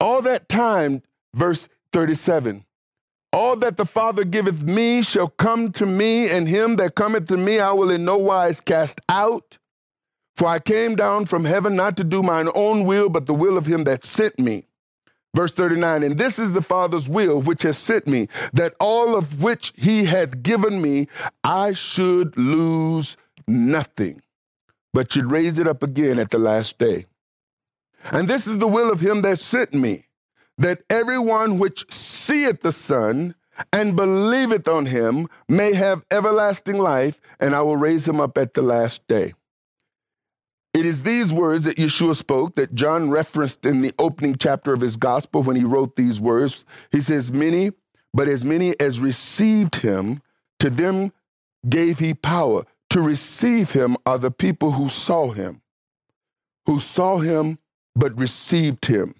[0.00, 1.02] All that time,
[1.34, 2.64] verse 37,
[3.32, 7.36] all that the Father giveth me shall come to me, and him that cometh to
[7.36, 9.58] me I will in no wise cast out.
[10.36, 13.56] For I came down from heaven not to do mine own will, but the will
[13.56, 14.64] of him that sent me.
[15.34, 19.42] Verse 39, and this is the Father's will which has sent me, that all of
[19.42, 21.08] which he hath given me,
[21.42, 23.16] I should lose
[23.48, 24.20] nothing,
[24.92, 27.06] but should raise it up again at the last day.
[28.10, 30.04] And this is the will of him that sent me,
[30.62, 33.34] that everyone which seeth the Son
[33.72, 38.54] and believeth on him may have everlasting life, and I will raise him up at
[38.54, 39.34] the last day.
[40.72, 44.80] It is these words that Yeshua spoke that John referenced in the opening chapter of
[44.80, 46.64] his gospel when he wrote these words.
[46.90, 47.72] He says, Many,
[48.14, 50.22] but as many as received him,
[50.60, 51.12] to them
[51.68, 55.60] gave he power to receive him are the people who saw him,
[56.66, 57.58] who saw him
[57.94, 59.14] but received him.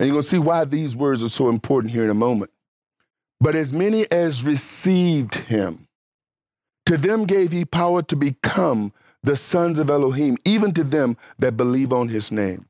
[0.00, 2.50] And you're going to see why these words are so important here in a moment.
[3.38, 5.88] But as many as received him,
[6.86, 11.58] to them gave he power to become the sons of Elohim, even to them that
[11.58, 12.64] believe on his name.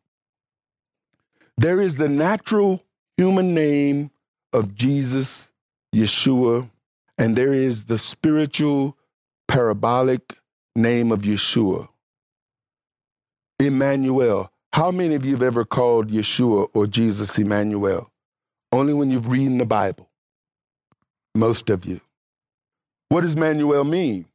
[1.56, 2.82] There is the natural
[3.16, 4.10] human name
[4.52, 5.52] of Jesus,
[5.94, 6.68] Yeshua,
[7.16, 8.96] and there is the spiritual,
[9.46, 10.36] parabolic
[10.74, 11.86] name of Yeshua.
[13.60, 14.50] Emmanuel.
[14.72, 18.10] How many of you have ever called Yeshua or Jesus Emmanuel?
[18.70, 20.08] Only when you've read the Bible.
[21.34, 22.00] Most of you.
[23.08, 24.26] What does Emmanuel mean?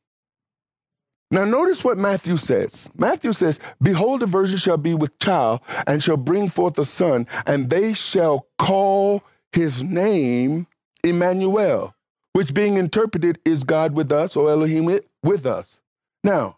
[1.31, 2.89] Now, notice what Matthew says.
[2.97, 7.27] Matthew says, Behold, a virgin shall be with child and shall bring forth a son,
[7.45, 9.23] and they shall call
[9.53, 10.67] his name
[11.03, 11.95] Emmanuel,
[12.33, 15.79] which being interpreted is God with us, or Elohim with us.
[16.23, 16.57] Now,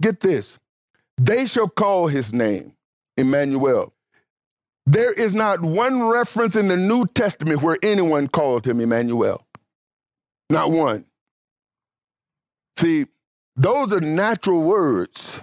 [0.00, 0.58] get this.
[1.16, 2.74] They shall call his name
[3.16, 3.92] Emmanuel.
[4.86, 9.46] There is not one reference in the New Testament where anyone called him Emmanuel.
[10.50, 11.04] Not one.
[12.76, 13.06] See,
[13.54, 15.40] those are natural words,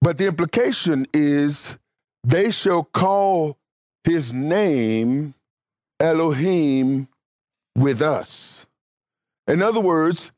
[0.00, 1.76] but the implication is
[2.24, 3.56] they shall call
[4.04, 5.34] his name
[6.00, 7.08] Elohim
[7.76, 8.66] with us.
[9.46, 10.32] In other words,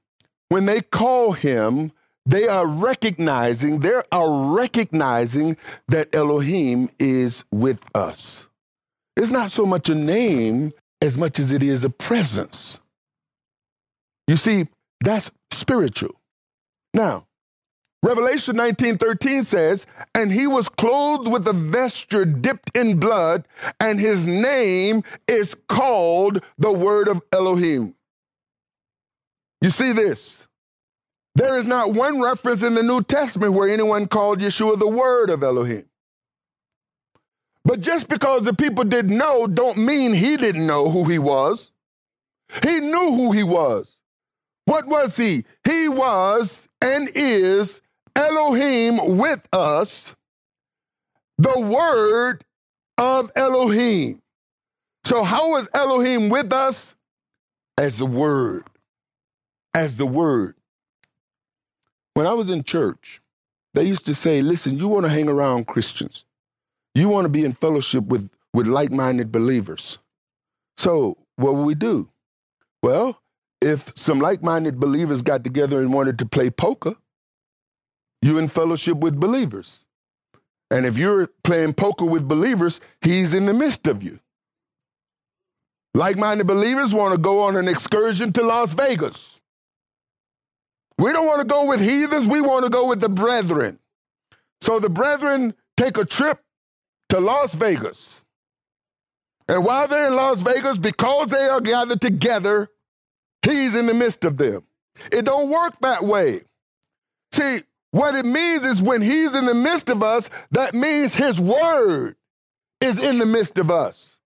[0.48, 1.92] when they call him,
[2.24, 5.56] they are recognizing, they are recognizing
[5.88, 8.46] that Elohim is with us.
[9.16, 12.78] It's not so much a name as much as it is a presence.
[14.28, 14.68] You see,
[15.00, 16.14] that's spiritual.
[16.94, 17.26] Now,
[18.04, 23.46] Revelation 19:13 says, "And he was clothed with a vesture dipped in blood,
[23.78, 27.94] and his name is called the word of Elohim."
[29.60, 30.48] You see this?
[31.34, 35.30] There is not one reference in the New Testament where anyone called Yeshua the word
[35.30, 35.86] of Elohim.
[37.64, 41.72] But just because the people didn't know don't mean he didn't know who he was.
[42.62, 43.98] He knew who he was.
[44.66, 45.44] What was he?
[45.64, 47.80] He was and is
[48.14, 50.14] Elohim with us,
[51.38, 52.44] the word
[52.98, 54.20] of Elohim.
[55.04, 56.94] So, how is Elohim with us?
[57.78, 58.64] As the word.
[59.74, 60.54] As the word.
[62.14, 63.20] When I was in church,
[63.74, 66.24] they used to say, listen, you want to hang around Christians.
[66.94, 69.98] You want to be in fellowship with, with like minded believers.
[70.76, 72.10] So, what will we do?
[72.82, 73.22] Well,
[73.60, 76.96] if some like minded believers got together and wanted to play poker,
[78.20, 79.86] you're in fellowship with believers.
[80.70, 84.20] And if you're playing poker with believers, he's in the midst of you.
[85.94, 89.31] Like minded believers want to go on an excursion to Las Vegas.
[90.98, 93.78] We don't want to go with heathens, we want to go with the brethren.
[94.60, 96.40] So the brethren take a trip
[97.08, 98.22] to Las Vegas.
[99.48, 102.68] And while they're in Las Vegas, because they are gathered together,
[103.42, 104.62] He's in the midst of them.
[105.10, 106.42] It don't work that way.
[107.32, 111.40] See, what it means is when he's in the midst of us, that means his
[111.40, 112.16] word
[112.80, 114.16] is in the midst of us.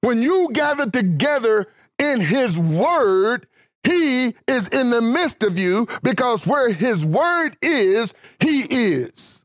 [0.00, 1.66] When you gather together
[1.98, 3.46] in his word,
[3.84, 9.44] he is in the midst of you because where his word is, he is.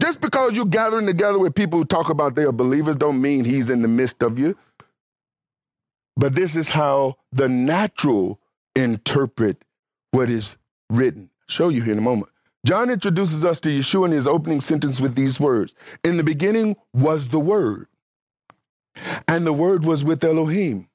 [0.00, 3.44] Just because you're gathering together with people who talk about they are believers don't mean
[3.44, 4.56] he's in the midst of you.
[6.16, 8.40] But this is how the natural
[8.74, 9.62] interpret
[10.10, 10.56] what is
[10.90, 11.30] written.
[11.42, 12.32] I'll show you here in a moment.
[12.66, 15.74] John introduces us to Yeshua in his opening sentence with these words
[16.04, 17.88] In the beginning was the Word,
[19.26, 20.88] and the Word was with Elohim,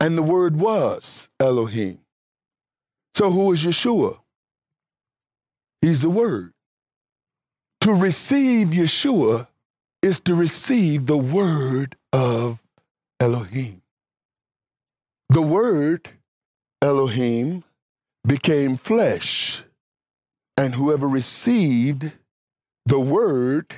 [0.00, 2.00] and the Word was Elohim.
[3.14, 4.18] So who is Yeshua?
[5.80, 6.52] He's the Word.
[7.82, 9.46] To receive Yeshua
[10.02, 12.60] is to receive the Word of
[13.20, 13.82] Elohim.
[15.30, 16.10] The word
[16.82, 17.64] Elohim
[18.26, 19.64] became flesh,
[20.56, 22.12] and whoever received
[22.86, 23.74] the word,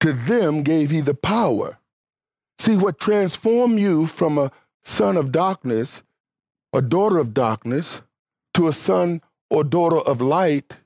[0.00, 1.78] to them gave he the power.
[2.58, 4.50] See, what transformed you from a
[4.88, 6.02] son of darkness,
[6.72, 8.00] a daughter of darkness,
[8.54, 10.76] to a son or daughter of light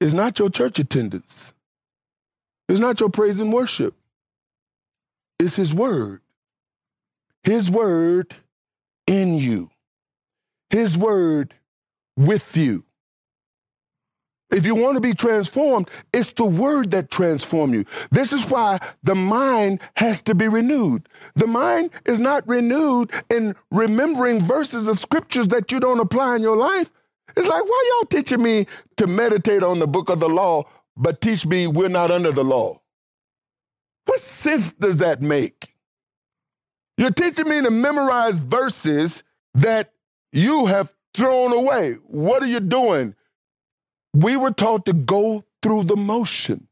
[0.00, 1.52] is not your church attendance.
[2.68, 3.94] It's not your praise and worship.
[5.38, 6.20] It's his word.
[7.42, 8.34] His word
[9.06, 9.70] in you,
[10.70, 11.54] His word
[12.16, 12.84] with you.
[14.50, 17.84] If you want to be transformed, it's the word that transforms you.
[18.10, 21.08] This is why the mind has to be renewed.
[21.36, 26.42] The mind is not renewed in remembering verses of scriptures that you don't apply in
[26.42, 26.90] your life.
[27.36, 30.64] It's like, why y'all teaching me to meditate on the book of the law,
[30.96, 32.80] but teach me we're not under the law?
[34.06, 35.74] What sense does that make?
[36.98, 39.22] You're teaching me to memorize verses
[39.54, 39.92] that
[40.32, 41.94] you have thrown away.
[42.06, 43.14] What are you doing?
[44.14, 46.68] We were taught to go through the motion,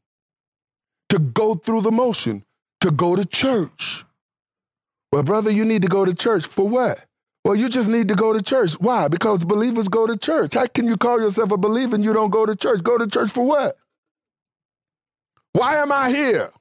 [1.09, 2.43] to go through the motion,
[2.81, 4.05] to go to church.
[5.11, 7.05] Well, brother, you need to go to church for what?
[7.45, 8.73] Well, you just need to go to church.
[8.73, 9.07] Why?
[9.07, 10.53] Because believers go to church.
[10.53, 12.83] How can you call yourself a believer and you don't go to church?
[12.83, 13.77] Go to church for what?
[15.53, 16.51] Why am I here?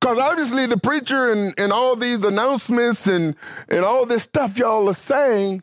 [0.00, 3.36] Because obviously the preacher and, and all these announcements and,
[3.68, 5.62] and all this stuff y'all are saying,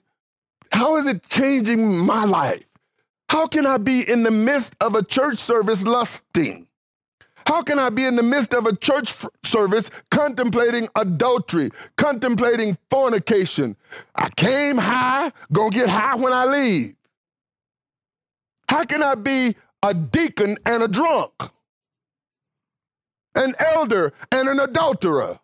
[0.72, 2.64] how is it changing my life?
[3.30, 6.68] How can I be in the midst of a church service lusting?
[7.48, 12.78] How can I be in the midst of a church f- service contemplating adultery, contemplating
[12.90, 13.76] fornication?
[14.16, 16.96] I came high, gonna get high when I leave.
[18.70, 21.34] How can I be a deacon and a drunk?
[23.36, 25.40] An elder and an adulterer?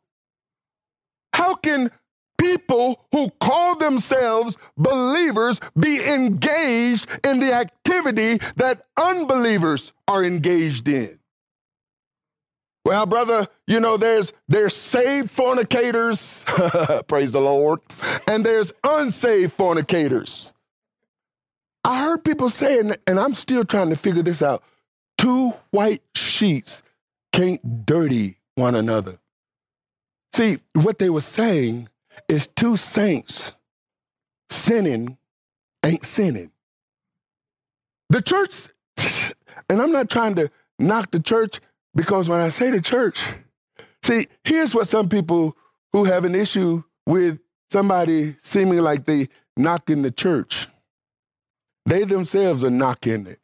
[1.33, 1.91] How can
[2.37, 11.19] people who call themselves believers be engaged in the activity that unbelievers are engaged in?
[12.85, 16.45] Well, brother, you know, there's there's saved fornicators,
[17.07, 17.79] praise the Lord,
[18.27, 20.53] and there's unsaved fornicators.
[21.83, 24.63] I heard people saying, and I'm still trying to figure this out.
[25.17, 26.83] Two white sheets
[27.31, 29.19] can't dirty one another.
[30.33, 31.89] See, what they were saying
[32.27, 33.51] is two saints
[34.49, 35.17] sinning
[35.83, 36.51] ain't sinning.
[38.09, 38.67] The church,
[39.69, 40.49] and I'm not trying to
[40.79, 41.59] knock the church
[41.95, 43.21] because when I say the church,
[44.03, 45.55] see, here's what some people
[45.93, 47.39] who have an issue with
[47.71, 50.67] somebody seeming like they knocking the church.
[51.85, 53.39] They themselves are knocking it.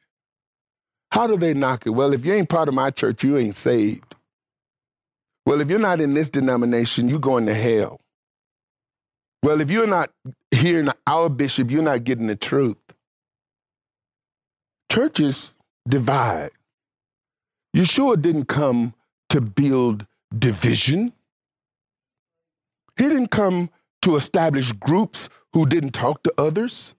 [1.12, 1.92] How do they knock it?
[1.92, 4.16] Well, if you ain't part of my church, you ain't saved.
[5.46, 8.00] Well, if you're not in this denomination, you're going to hell.
[9.44, 10.12] Well, if you're not
[10.52, 12.78] hearing our bishop, you're not getting the truth.
[14.92, 15.56] Churches
[15.88, 16.52] divide.
[17.76, 18.94] Yeshua didn't come
[19.30, 20.06] to build
[20.38, 21.14] division.
[22.98, 23.70] He didn't come
[24.04, 26.94] to establish groups who didn't talk to others,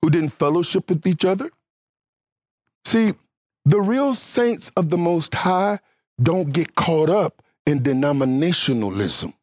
[0.00, 1.50] who didn't fellowship with each other.
[2.84, 3.14] See,
[3.64, 5.80] the real saints of the Most High
[6.22, 9.34] don't get caught up in denominationalism.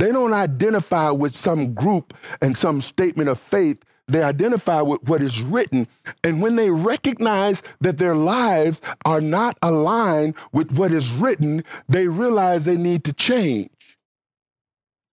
[0.00, 5.22] They don't identify with some group and some statement of faith they identify with what
[5.22, 5.86] is written.
[6.24, 12.08] And when they recognize that their lives are not aligned with what is written, they
[12.08, 13.70] realize they need to change.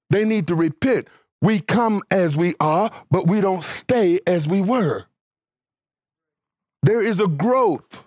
[0.09, 1.09] They need to repent.
[1.41, 5.05] We come as we are, but we don't stay as we were.
[6.81, 8.03] There is a growth.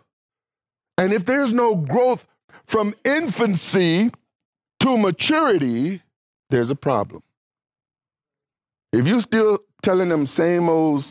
[0.99, 2.27] And if there's no growth
[2.67, 4.11] from infancy
[4.81, 6.03] to maturity,
[6.51, 7.23] there's a problem.
[8.93, 11.05] If you're still telling them same old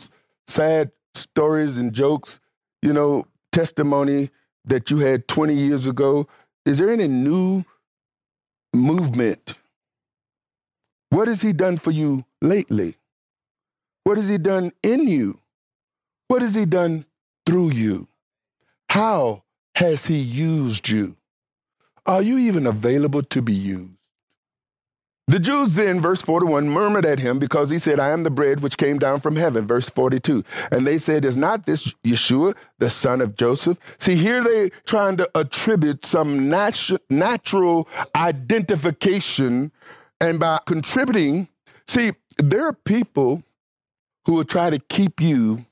[0.46, 2.40] sad stories and jokes,
[2.82, 4.30] you know, testimony
[4.64, 6.26] that you had 20 years ago?
[6.64, 7.64] Is there any new
[8.74, 9.54] movement?
[11.10, 12.96] What has he done for you lately?
[14.04, 15.40] What has he done in you?
[16.28, 17.04] What has he done
[17.46, 18.06] through you?
[18.88, 19.42] How
[19.74, 21.16] has he used you?
[22.06, 23.99] Are you even available to be used?
[25.30, 28.58] The Jews then, verse 41, murmured at him because he said, I am the bread
[28.58, 30.42] which came down from heaven, verse 42.
[30.72, 33.78] And they said, Is not this Yeshua, the son of Joseph?
[34.00, 39.70] See, here they trying to attribute some natu- natural identification.
[40.20, 41.46] And by contributing,
[41.86, 43.44] see, there are people
[44.26, 45.64] who will try to keep you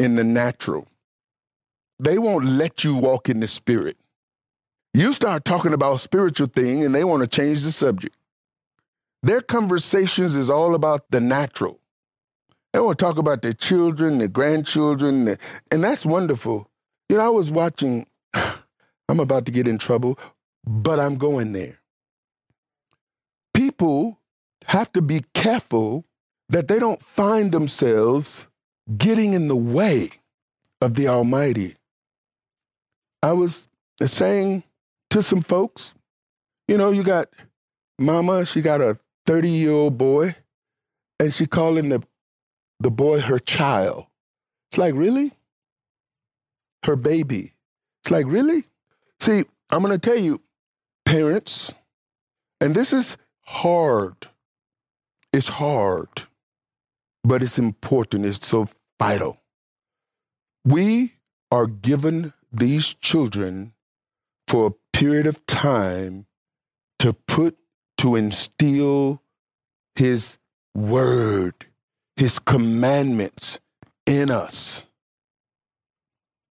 [0.00, 0.88] in the natural.
[2.00, 3.96] They won't let you walk in the spirit.
[4.94, 8.16] You start talking about spiritual thing and they want to change the subject.
[9.22, 11.78] Their conversations is all about the natural.
[12.72, 15.36] They want to talk about their children, their grandchildren,
[15.70, 16.70] and that's wonderful.
[17.08, 20.18] You know, I was watching, I'm about to get in trouble,
[20.64, 21.80] but I'm going there.
[23.52, 24.20] People
[24.66, 26.04] have to be careful
[26.48, 28.46] that they don't find themselves
[28.96, 30.10] getting in the way
[30.80, 31.76] of the Almighty.
[33.22, 33.68] I was
[34.04, 34.64] saying
[35.10, 35.94] to some folks,
[36.68, 37.28] you know, you got
[37.98, 38.98] mama, she got a
[39.30, 40.34] 30 year old boy
[41.20, 42.02] and she calling the,
[42.80, 44.06] the boy her child.
[44.68, 45.30] It's like, really?
[46.84, 47.54] Her baby.
[48.02, 48.64] It's like, really?
[49.20, 50.40] See, I'm going to tell you,
[51.04, 51.72] parents,
[52.60, 54.26] and this is hard.
[55.32, 56.22] It's hard,
[57.22, 58.24] but it's important.
[58.24, 58.66] It's so
[58.98, 59.40] vital.
[60.64, 61.14] We
[61.52, 63.74] are given these children
[64.48, 66.26] for a period of time
[66.98, 67.56] to put,
[68.00, 69.20] to instill
[69.94, 70.38] his
[70.74, 71.66] word,
[72.16, 73.60] his commandments
[74.06, 74.86] in us.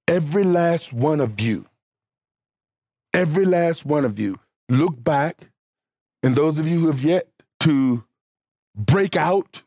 [0.07, 1.65] Every last one of you,
[3.15, 4.39] every last one of you,
[4.69, 5.49] look back,
[6.21, 7.27] and those of you who have yet
[7.61, 8.03] to
[8.75, 9.63] break out,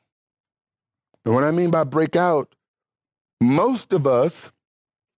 [1.25, 2.55] and what I mean by break out,
[3.41, 4.53] most of us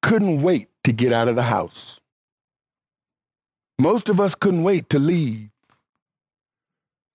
[0.01, 2.01] couldn't wait to get out of the house.
[3.79, 5.51] Most of us couldn't wait to leave.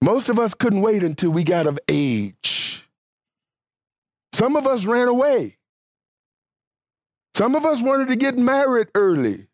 [0.01, 2.87] Most of us couldn't wait until we got of age.
[4.33, 5.57] Some of us ran away.
[7.35, 9.47] Some of us wanted to get married early.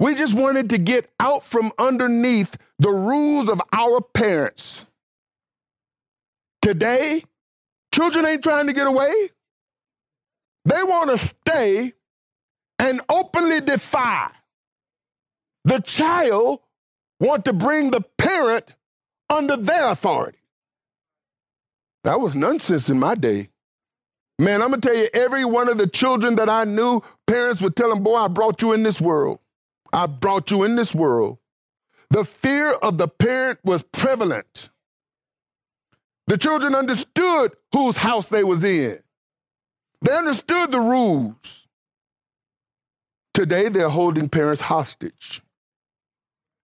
[0.00, 4.86] We just wanted to get out from underneath the rules of our parents.
[6.62, 7.24] Today,
[7.92, 9.30] children ain't trying to get away.
[10.64, 11.94] They want to stay
[12.78, 14.30] and openly defy.
[15.64, 16.60] The child
[17.20, 18.64] want to bring the parent
[19.30, 20.38] under their authority.
[22.04, 23.50] That was nonsense in my day.
[24.38, 27.74] Man, I'm gonna tell you, every one of the children that I knew, parents would
[27.74, 29.40] tell them, Boy, I brought you in this world.
[29.92, 31.38] I brought you in this world.
[32.10, 34.70] The fear of the parent was prevalent.
[36.28, 39.00] The children understood whose house they was in.
[40.02, 41.66] They understood the rules.
[43.34, 45.42] Today, they're holding parents hostage.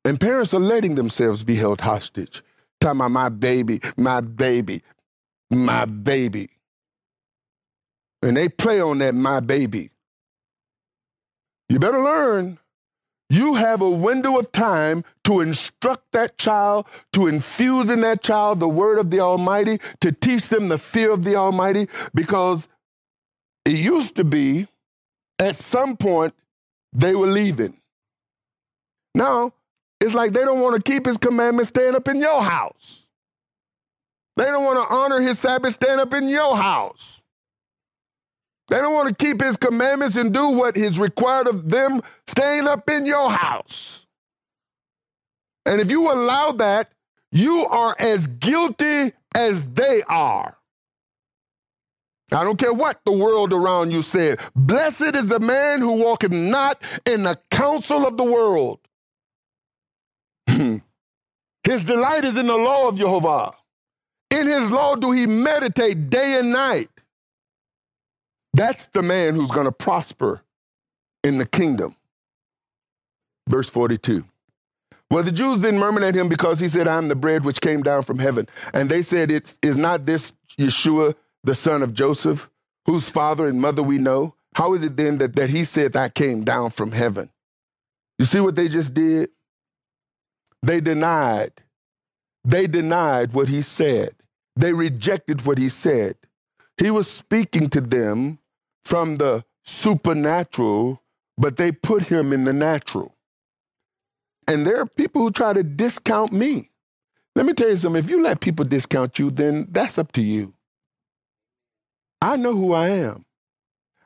[0.05, 2.43] And parents are letting themselves be held hostage.
[2.85, 4.83] Talking about my baby, my baby,
[5.51, 6.05] my mm.
[6.05, 6.51] baby.
[8.21, 9.89] And they play on that, my baby.
[11.71, 12.59] You better learn.
[13.31, 18.61] You have a window of time to instruct that child, to infuse in that child
[18.61, 22.69] the word of the Almighty, to teach them the fear of the Almighty, because
[23.65, 24.69] it used to be
[25.39, 26.35] at some point
[26.93, 27.81] they were leaving.
[29.15, 29.55] Now,
[30.05, 33.07] it's like they don't want to keep his commandments staying up in your house.
[34.37, 37.23] They don't want to honor his Sabbath staying up in your house.
[38.69, 42.69] They don't want to keep his commandments and do what is required of them staying
[42.69, 44.05] up in your house.
[45.65, 46.91] And if you allow that,
[47.33, 50.57] you are as guilty as they are.
[52.33, 54.41] I don't care what the world around you said.
[54.55, 58.81] Blessed is the man who walketh not in the counsel of the world,
[61.65, 63.55] his delight is in the law of Jehovah.
[64.31, 66.91] In his law do he meditate day and night.
[68.53, 70.43] That's the man who's going to prosper
[71.23, 71.97] in the kingdom.
[73.49, 74.25] Verse 42.
[75.11, 77.83] Well, the Jews then murmured at him because he said, I'm the bread which came
[77.83, 78.49] down from heaven.
[78.73, 82.49] And they said, It's, Is not this Yeshua, the son of Joseph,
[82.87, 84.35] whose father and mother we know?
[84.55, 87.31] How is it then that, that he said, I came down from heaven?
[88.19, 89.31] You see what they just did?
[90.65, 91.53] They denied.
[92.43, 94.15] They denied what he said.
[94.57, 96.17] They rejected what he said.
[96.79, 98.39] He was speaking to them
[98.83, 101.03] from the supernatural,
[101.37, 103.15] but they put him in the natural.
[104.49, 106.71] And there are people who try to discount me.
[107.35, 110.23] Let me tell you something if you let people discount you, then that's up to
[110.23, 110.55] you.
[112.23, 113.27] I know who I am.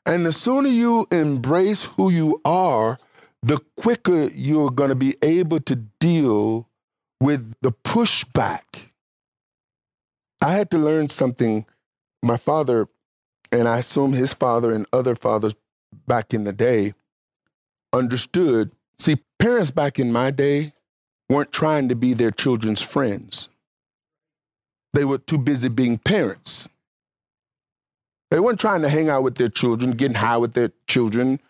[0.05, 2.99] And the sooner you embrace who you are,
[3.43, 6.69] the quicker you're going to be able to deal
[7.21, 8.91] with the pushback.
[10.41, 11.67] I had to learn something.
[12.23, 12.89] My father,
[13.53, 15.55] and I assume his father and other fathers
[16.07, 16.95] back in the day,
[17.93, 18.73] understood.
[18.99, 20.73] See, parents back in my day
[21.29, 23.51] weren't trying to be their children's friends,
[24.95, 26.69] they were too busy being parents.
[28.31, 31.41] They weren't trying to hang out with their children, getting high with their children,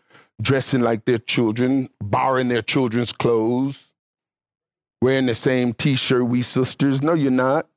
[0.41, 3.93] dressing like their children, borrowing their children's clothes,
[5.01, 7.03] wearing the same t shirt we sisters.
[7.03, 7.68] No, you're not.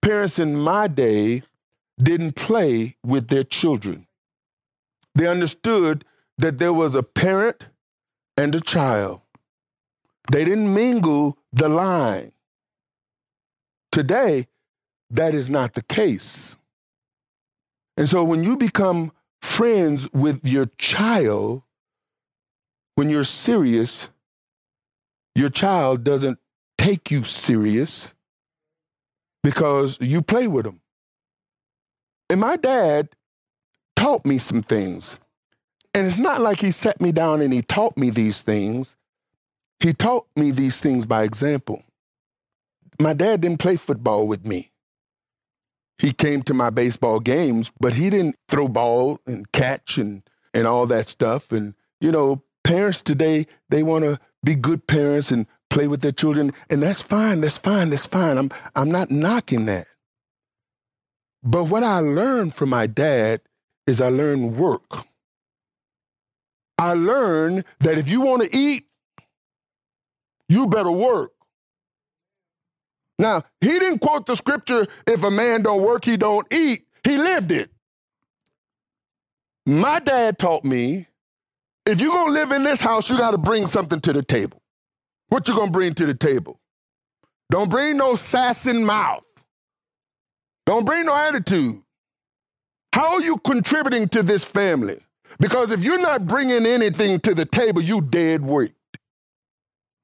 [0.00, 1.42] Parents in my day
[2.02, 4.06] didn't play with their children.
[5.14, 6.04] They understood
[6.38, 7.66] that there was a parent
[8.36, 9.20] and a child.
[10.30, 12.32] They didn't mingle the line.
[13.90, 14.48] Today,
[15.10, 16.56] that is not the case.
[17.96, 21.62] And so when you become friends with your child,
[22.94, 24.08] when you're serious,
[25.34, 26.38] your child doesn't
[26.78, 28.14] take you serious
[29.42, 30.80] because you play with them.
[32.30, 33.10] And my dad
[33.96, 35.18] taught me some things.
[35.94, 38.96] And it's not like he sat me down and he taught me these things.
[39.80, 41.82] He taught me these things by example.
[42.98, 44.71] My dad didn't play football with me.
[46.02, 50.66] He came to my baseball games, but he didn't throw ball and catch and, and
[50.66, 51.52] all that stuff.
[51.52, 56.10] And, you know, parents today, they want to be good parents and play with their
[56.10, 56.52] children.
[56.68, 57.40] And that's fine.
[57.40, 57.90] That's fine.
[57.90, 58.36] That's fine.
[58.36, 59.86] I'm, I'm not knocking that.
[61.44, 63.40] But what I learned from my dad
[63.86, 65.06] is I learned work.
[66.78, 68.86] I learned that if you want to eat,
[70.48, 71.30] you better work.
[73.18, 76.86] Now, he didn't quote the scripture, if a man don't work, he don't eat.
[77.04, 77.70] He lived it.
[79.66, 81.06] My dad taught me,
[81.86, 84.22] if you're going to live in this house, you got to bring something to the
[84.22, 84.60] table.
[85.28, 86.60] What you going to bring to the table?
[87.50, 89.24] Don't bring no sassing mouth.
[90.66, 91.82] Don't bring no attitude.
[92.92, 95.00] How are you contributing to this family?
[95.38, 98.74] Because if you're not bringing anything to the table, you dead weight.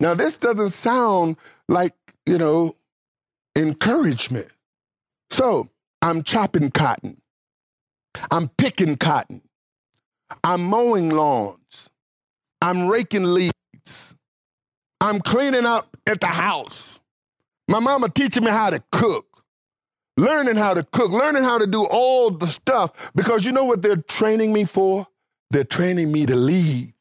[0.00, 1.36] Now, this doesn't sound
[1.68, 1.94] like,
[2.26, 2.74] you know,
[3.56, 4.48] encouragement.
[5.30, 5.68] So
[6.02, 7.20] I'm chopping cotton.
[8.30, 9.42] I'm picking cotton.
[10.44, 11.90] I'm mowing lawns.
[12.60, 14.14] I'm raking leaves.
[15.00, 16.98] I'm cleaning up at the house.
[17.68, 19.44] My mama teaching me how to cook,
[20.16, 23.82] learning how to cook, learning how to do all the stuff because you know what
[23.82, 25.06] they're training me for?
[25.50, 26.92] They're training me to leave.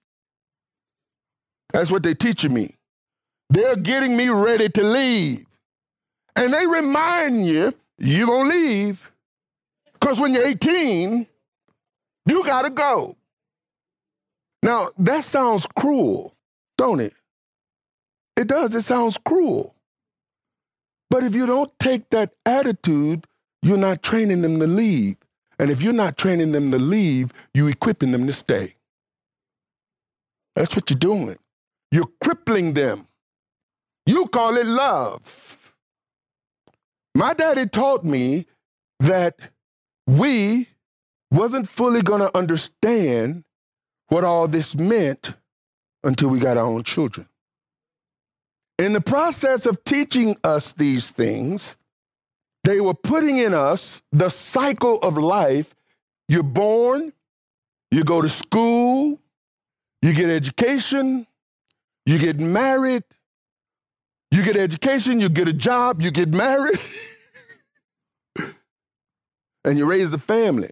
[1.73, 2.75] That's what they're teaching me.
[3.49, 5.46] They're getting me ready to leave.
[6.37, 9.11] And they remind you, you're going to leave.
[9.93, 11.27] Because when you're 18,
[12.27, 13.15] you got to go.
[14.61, 16.35] Now, that sounds cruel,
[16.77, 17.13] don't it?
[18.35, 18.75] It does.
[18.75, 19.73] It sounds cruel.
[21.09, 23.25] But if you don't take that attitude,
[23.61, 25.15] you're not training them to leave.
[25.57, 28.75] And if you're not training them to leave, you're equipping them to stay.
[30.55, 31.37] That's what you're doing.
[31.91, 33.07] You're crippling them.
[34.05, 35.56] You call it love.
[37.17, 38.45] My daddy taught me
[38.99, 39.39] that
[40.05, 40.67] we
[41.31, 43.43] wasn't fully going to understand
[44.09, 45.33] what all this meant
[46.03, 47.27] until we got our own children.
[48.77, 51.75] In the process of teaching us these things,
[52.63, 55.73] they were putting in us the cycle of life.
[56.29, 57.13] You're born,
[57.89, 59.19] you go to school,
[60.03, 61.25] you get education,
[62.05, 63.03] you get married,
[64.29, 66.79] you get education, you get a job, you get married,
[69.67, 70.71] and you raise a family.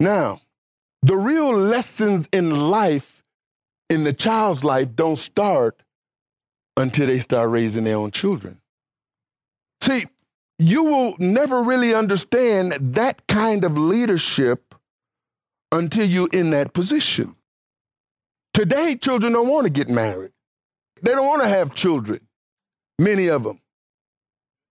[0.00, 0.40] Now,
[1.02, 3.22] the real lessons in life,
[3.88, 5.80] in the child's life, don't start
[6.76, 8.60] until they start raising their own children.
[9.80, 10.06] See,
[10.58, 14.74] you will never really understand that kind of leadership
[15.70, 17.36] until you're in that position.
[18.52, 20.32] Today, children don't want to get married.
[21.02, 22.20] They don't want to have children,
[22.98, 23.60] many of them.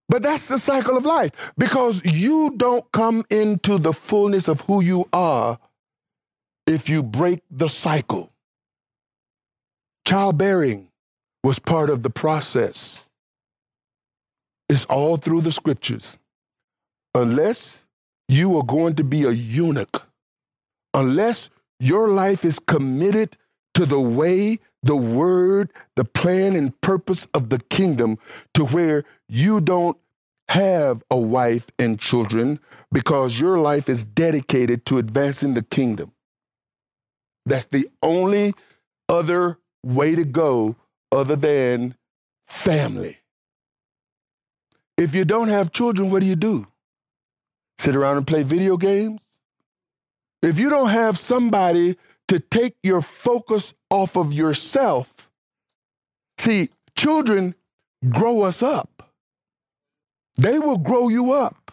[0.10, 4.82] But that's the cycle of life because you don't come into the fullness of who
[4.82, 5.58] you are
[6.68, 8.32] if you break the cycle.
[10.06, 10.90] Childbearing
[11.44, 13.08] was part of the process.
[14.70, 16.18] It's all through the scriptures.
[17.16, 17.84] Unless
[18.28, 20.04] you are going to be a eunuch,
[20.94, 21.50] unless
[21.80, 23.38] your life is committed
[23.76, 28.20] to the way the word, the plan and purpose of the kingdom
[28.54, 29.98] to where you don't
[30.50, 32.60] have a wife and children
[32.92, 36.12] because your life is dedicated to advancing the kingdom.
[37.46, 38.54] That's the only
[39.10, 40.76] other way to go
[41.12, 41.96] other than
[42.48, 43.18] family.
[44.98, 46.68] If you don't have children, what do you do?
[47.78, 49.22] Sit around and play video games?
[50.42, 51.98] If you don't have somebody
[52.34, 55.30] to take your focus off of yourself.
[56.40, 57.54] See, children
[58.10, 59.12] grow us up,
[60.36, 61.72] they will grow you up.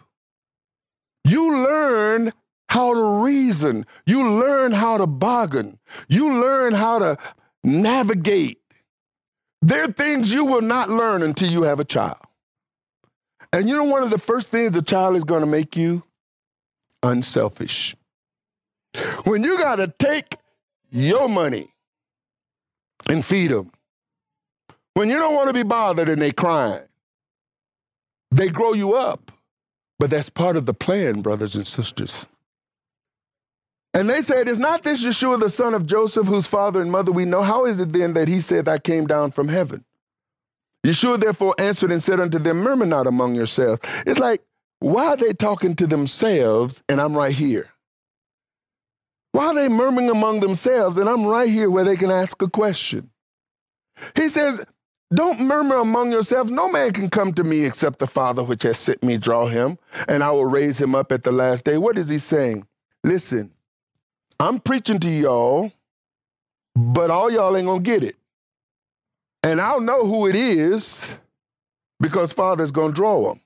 [1.23, 2.31] You learn
[2.69, 7.17] how to reason, you learn how to bargain, you learn how to
[7.63, 8.59] navigate.
[9.63, 12.19] There are things you will not learn until you have a child.
[13.51, 16.03] And you know, one of the first things a child is going to make you
[17.01, 17.95] unselfish.
[19.23, 20.35] When you got to take
[20.91, 21.73] your money
[23.09, 23.71] and feed them.
[24.93, 26.83] When you don't want to be bothered and they crying,
[28.31, 29.31] they grow you up.
[29.99, 32.25] But that's part of the plan, brothers and sisters.
[33.93, 37.11] And they said, Is not this Yeshua the son of Joseph, whose father and mother
[37.11, 37.43] we know?
[37.43, 39.85] How is it then that he said, I came down from heaven?
[40.85, 43.81] Yeshua therefore answered and said unto them, Murmur not among yourselves.
[44.05, 44.41] It's like,
[44.79, 47.70] why are they talking to themselves and I'm right here?
[49.31, 50.97] Why are they murmuring among themselves?
[50.97, 53.09] And I'm right here where they can ask a question.
[54.15, 54.63] He says,
[55.13, 56.51] Don't murmur among yourselves.
[56.51, 59.77] No man can come to me except the Father which has sent me draw him,
[60.07, 61.77] and I will raise him up at the last day.
[61.77, 62.65] What is he saying?
[63.03, 63.51] Listen,
[64.39, 65.71] I'm preaching to y'all,
[66.75, 68.15] but all y'all ain't gonna get it.
[69.43, 71.15] And I'll know who it is
[71.99, 73.41] because Father's gonna draw them.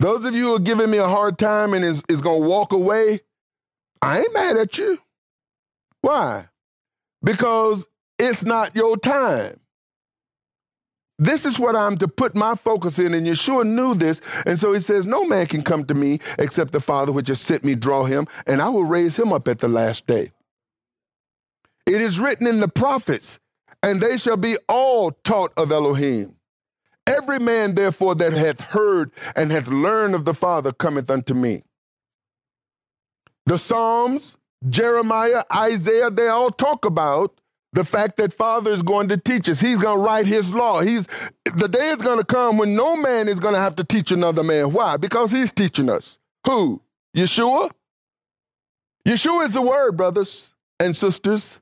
[0.00, 2.72] Those of you who are giving me a hard time and is, is gonna walk
[2.72, 3.20] away,
[4.02, 4.98] I ain't mad at you.
[6.00, 6.48] Why?
[7.22, 7.86] Because
[8.18, 9.60] it's not your time.
[11.18, 14.20] This is what I'm to put my focus in, and Yeshua knew this.
[14.44, 17.40] And so he says, No man can come to me except the Father which has
[17.40, 20.32] sent me draw him, and I will raise him up at the last day.
[21.86, 23.38] It is written in the prophets,
[23.84, 26.36] and they shall be all taught of Elohim.
[27.06, 31.62] Every man, therefore, that hath heard and hath learned of the Father cometh unto me.
[33.46, 34.36] The Psalms,
[34.68, 37.34] Jeremiah, Isaiah, they all talk about
[37.72, 39.60] the fact that Father is going to teach us.
[39.60, 40.80] He's going to write his law.
[40.80, 41.06] He's
[41.56, 44.10] the day is going to come when no man is going to have to teach
[44.10, 44.72] another man.
[44.72, 44.96] Why?
[44.96, 46.18] Because he's teaching us.
[46.46, 46.82] Who?
[47.16, 47.70] Yeshua?
[49.06, 51.58] Yeshua is the word, brothers and sisters.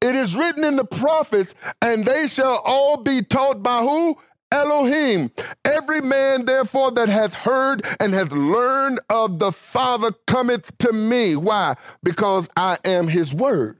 [0.00, 4.16] It is written in the prophets, and they shall all be taught by who?
[4.50, 5.30] Elohim.
[5.64, 11.36] Every man, therefore, that hath heard and hath learned of the Father cometh to me.
[11.36, 11.76] Why?
[12.02, 13.78] Because I am his word.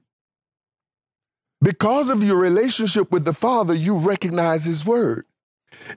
[1.60, 5.24] Because of your relationship with the Father, you recognize His Word.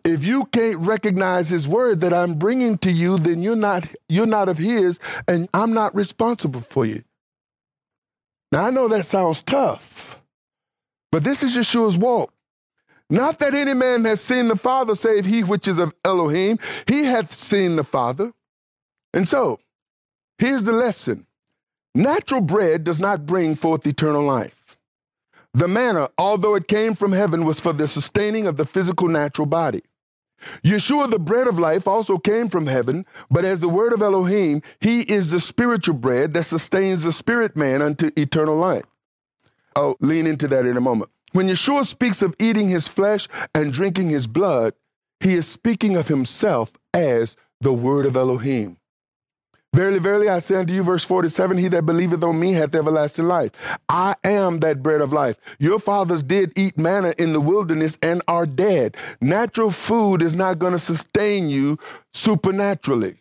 [0.04, 4.26] If you can't recognize His Word that I'm bringing to you, then you're not you're
[4.26, 7.04] not of His, and I'm not responsible for you.
[8.52, 10.22] Now I know that sounds tough,
[11.12, 12.34] but this is Yeshua's walk.
[13.12, 16.57] Not that any man has seen the Father save he which is of Elohim.
[16.88, 18.32] He hath seen the Father.
[19.14, 19.59] And so,
[20.38, 21.26] here's the lesson
[21.93, 24.78] natural bread does not bring forth eternal life.
[25.53, 29.45] The manna, although it came from heaven, was for the sustaining of the physical natural
[29.45, 29.84] body.
[30.64, 34.62] Yeshua, the bread of life, also came from heaven, but as the word of Elohim,
[34.80, 38.86] he is the spiritual bread that sustains the spirit man unto eternal life.
[39.76, 41.12] I'll lean into that in a moment.
[41.34, 44.74] When Yeshua speaks of eating his flesh and drinking his blood,
[45.20, 48.78] he is speaking of himself as the word of Elohim.
[49.74, 53.26] Verily, verily, I say unto you, verse 47, he that believeth on me hath everlasting
[53.26, 53.52] life.
[53.88, 55.38] I am that bread of life.
[55.60, 58.98] Your fathers did eat manna in the wilderness and are dead.
[59.22, 61.78] Natural food is not going to sustain you
[62.12, 63.16] supernaturally.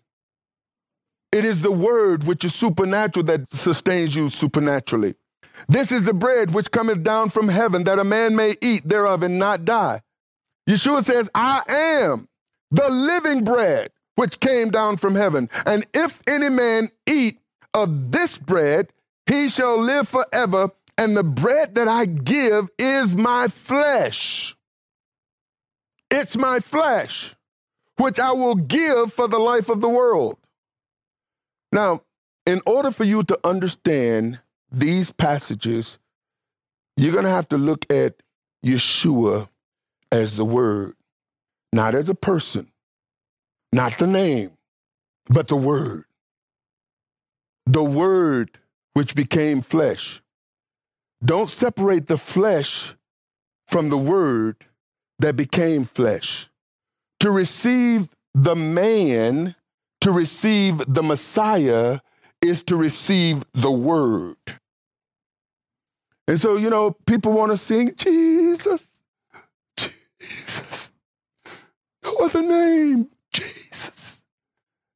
[1.31, 5.15] It is the word which is supernatural that sustains you supernaturally.
[5.69, 9.23] This is the bread which cometh down from heaven, that a man may eat thereof
[9.23, 10.03] and not die.
[10.69, 12.29] Yeshua says, I am
[12.71, 15.49] the living bread which came down from heaven.
[15.67, 17.41] And if any man eat
[17.75, 18.93] of this bread,
[19.27, 20.71] he shall live forever.
[20.99, 24.55] And the bread that I give is my flesh.
[26.11, 27.35] It's my flesh,
[27.97, 30.37] which I will give for the life of the world.
[31.73, 32.03] Now,
[32.45, 34.41] in order for you to understand
[34.71, 35.99] these passages,
[36.97, 38.14] you're going to have to look at
[38.64, 39.49] Yeshua
[40.12, 40.95] as the Word,
[41.73, 42.71] not as a person,
[43.73, 44.51] not the name,
[45.29, 46.05] but the Word.
[47.66, 48.59] The Word
[48.95, 50.23] which became flesh.
[51.25, 52.95] Don't separate the flesh
[53.68, 54.64] from the Word
[55.18, 56.49] that became flesh.
[57.21, 59.55] To receive the man,
[60.01, 62.01] to receive the Messiah,
[62.41, 64.60] is to receive the Word.
[66.31, 69.03] And so, you know, people want to sing Jesus,
[69.76, 70.93] Jesus,
[72.05, 74.20] no other name, Jesus.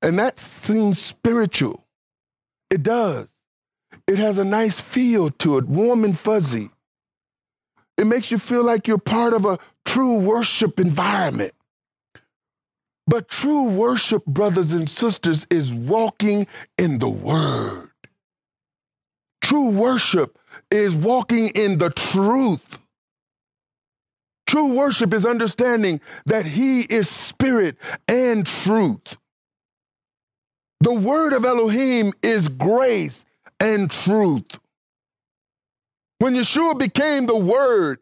[0.00, 1.86] And that seems spiritual.
[2.70, 3.26] It does.
[4.06, 6.70] It has a nice feel to it, warm and fuzzy.
[7.98, 11.54] It makes you feel like you're part of a true worship environment.
[13.08, 16.46] But true worship, brothers and sisters, is walking
[16.78, 17.90] in the Word.
[19.42, 20.38] True worship
[20.74, 22.78] is walking in the truth.
[24.46, 27.76] True worship is understanding that He is spirit
[28.08, 29.16] and truth.
[30.80, 33.24] The word of Elohim is grace
[33.58, 34.58] and truth.
[36.18, 37.98] When Yeshua became the Word,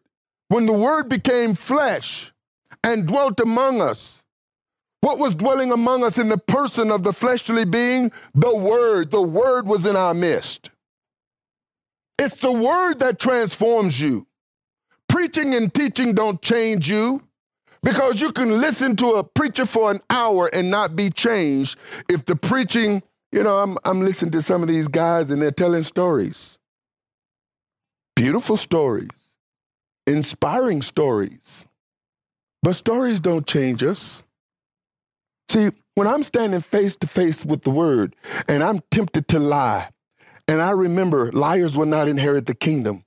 [0.49, 2.33] when the Word became flesh
[2.83, 4.21] and dwelt among us,
[5.01, 8.11] what was dwelling among us in the person of the fleshly being?
[8.35, 9.11] The Word.
[9.11, 10.69] The Word was in our midst.
[12.17, 14.27] It's the Word that transforms you.
[15.09, 17.21] Preaching and teaching don't change you
[17.83, 21.77] because you can listen to a preacher for an hour and not be changed
[22.09, 25.51] if the preaching, you know, I'm, I'm listening to some of these guys and they're
[25.51, 26.57] telling stories.
[28.15, 29.31] Beautiful stories,
[30.07, 31.65] inspiring stories.
[32.63, 34.23] But stories don't change us.
[35.49, 38.15] See, when I'm standing face to face with the word
[38.47, 39.89] and I'm tempted to lie,
[40.47, 43.03] and I remember liars will not inherit the kingdom.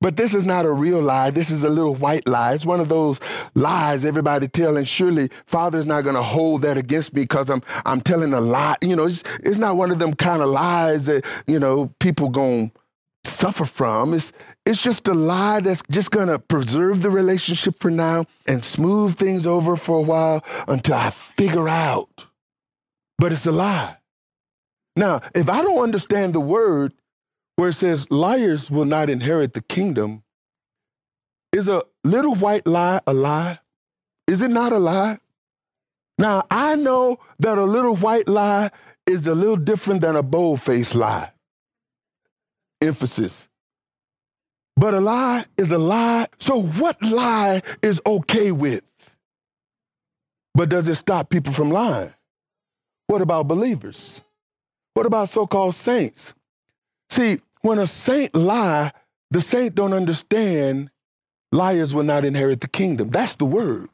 [0.00, 1.30] But this is not a real lie.
[1.30, 2.52] This is a little white lie.
[2.52, 3.18] It's one of those
[3.54, 7.62] lies everybody tell, and surely Father's not going to hold that against me because I'm
[7.86, 8.76] I'm telling a lie.
[8.82, 12.28] You know, it's, it's not one of them kind of lies that you know people
[12.28, 12.72] going
[13.24, 14.12] to suffer from.
[14.12, 14.32] It's
[14.66, 19.16] it's just a lie that's just going to preserve the relationship for now and smooth
[19.16, 22.26] things over for a while until I figure out.
[23.18, 23.96] But it's a lie.
[24.96, 26.94] Now, if I don't understand the word,
[27.56, 30.22] where it says liars will not inherit the kingdom,
[31.52, 33.60] is a little white lie a lie?
[34.26, 35.18] Is it not a lie?
[36.18, 38.70] Now, I know that a little white lie
[39.06, 41.30] is a little different than a bold faced lie.
[42.80, 43.48] Emphasis.
[44.76, 46.26] But a lie is a lie.
[46.38, 48.82] So, what lie is okay with?
[50.54, 52.12] But does it stop people from lying?
[53.06, 54.22] What about believers?
[54.96, 56.32] What about so called saints?
[57.10, 58.92] See, when a saint lie,
[59.30, 60.88] the saint don't understand
[61.52, 63.10] liars will not inherit the kingdom.
[63.10, 63.90] That's the word.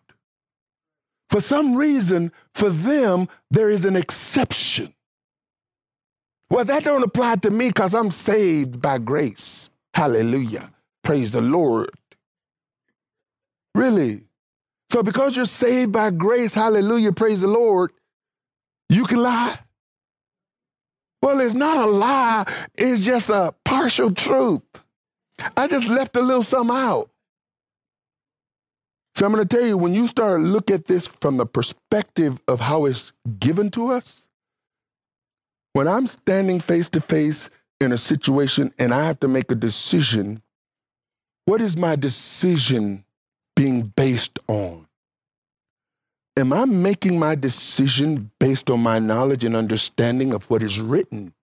[1.29, 4.95] For some reason, for them, there is an exception.
[6.49, 9.71] Well, that don't apply to me because I'm saved by grace.
[9.95, 10.71] Hallelujah.
[11.03, 11.91] Praise the Lord.
[13.75, 14.23] Really?
[14.93, 17.91] So because you're saved by grace, hallelujah, praise the Lord,
[18.89, 19.59] you can lie?
[21.23, 22.45] Well, it's not a lie,
[22.75, 24.62] it's just a partial truth.
[25.57, 27.11] I just left a little something out.
[29.14, 32.41] So I'm going to tell you when you start look at this from the perspective
[32.49, 34.27] of how it's given to us,
[35.75, 37.51] when I'm standing face to face
[37.81, 40.43] in a situation and I have to make a decision,
[41.45, 43.05] what is my decision
[43.55, 44.87] being based on?
[46.37, 51.35] Am I making my decision based on my knowledge and understanding of what is written?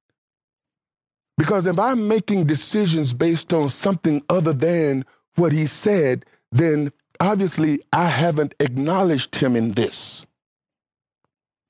[1.38, 7.82] Because if I'm making decisions based on something other than what he said, then obviously
[7.94, 10.26] I haven't acknowledged him in this.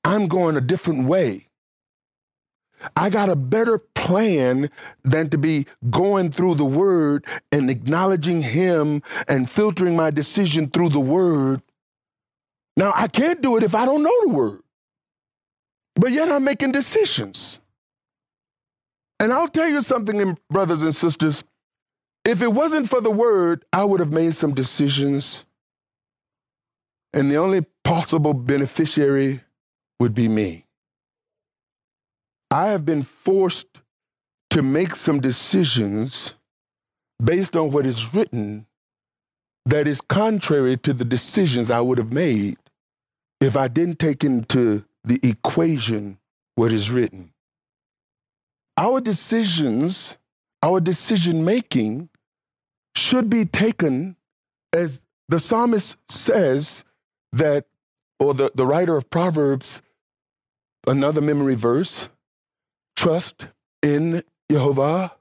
[0.02, 1.48] I'm going a different way.
[2.96, 4.70] I got a better plan
[5.04, 10.88] than to be going through the word and acknowledging him and filtering my decision through
[10.88, 11.60] the word.
[12.80, 14.62] Now, I can't do it if I don't know the word.
[15.96, 17.60] But yet I'm making decisions.
[19.18, 21.44] And I'll tell you something, brothers and sisters.
[22.24, 25.44] If it wasn't for the word, I would have made some decisions.
[27.12, 29.42] And the only possible beneficiary
[29.98, 30.64] would be me.
[32.50, 33.82] I have been forced
[34.52, 36.32] to make some decisions
[37.22, 38.64] based on what is written
[39.66, 42.56] that is contrary to the decisions I would have made
[43.40, 46.18] if I didn't take into the equation
[46.56, 47.32] what is written.
[48.76, 50.16] Our decisions,
[50.62, 52.08] our decision making
[52.94, 54.16] should be taken
[54.72, 56.84] as the psalmist says
[57.32, 57.66] that,
[58.18, 59.80] or the, the writer of Proverbs,
[60.86, 62.08] another memory verse,
[63.00, 63.48] Trust
[63.82, 65.16] in Jehovah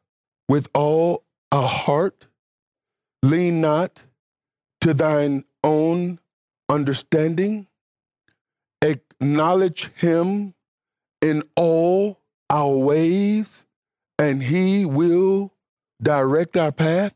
[0.49, 2.27] with all our heart.
[3.23, 4.01] Lean not
[4.81, 6.19] to thine own
[6.67, 7.67] understanding.
[9.21, 10.53] Acknowledge him
[11.21, 13.65] in all our ways,
[14.17, 15.51] and he will
[16.01, 17.13] direct our path.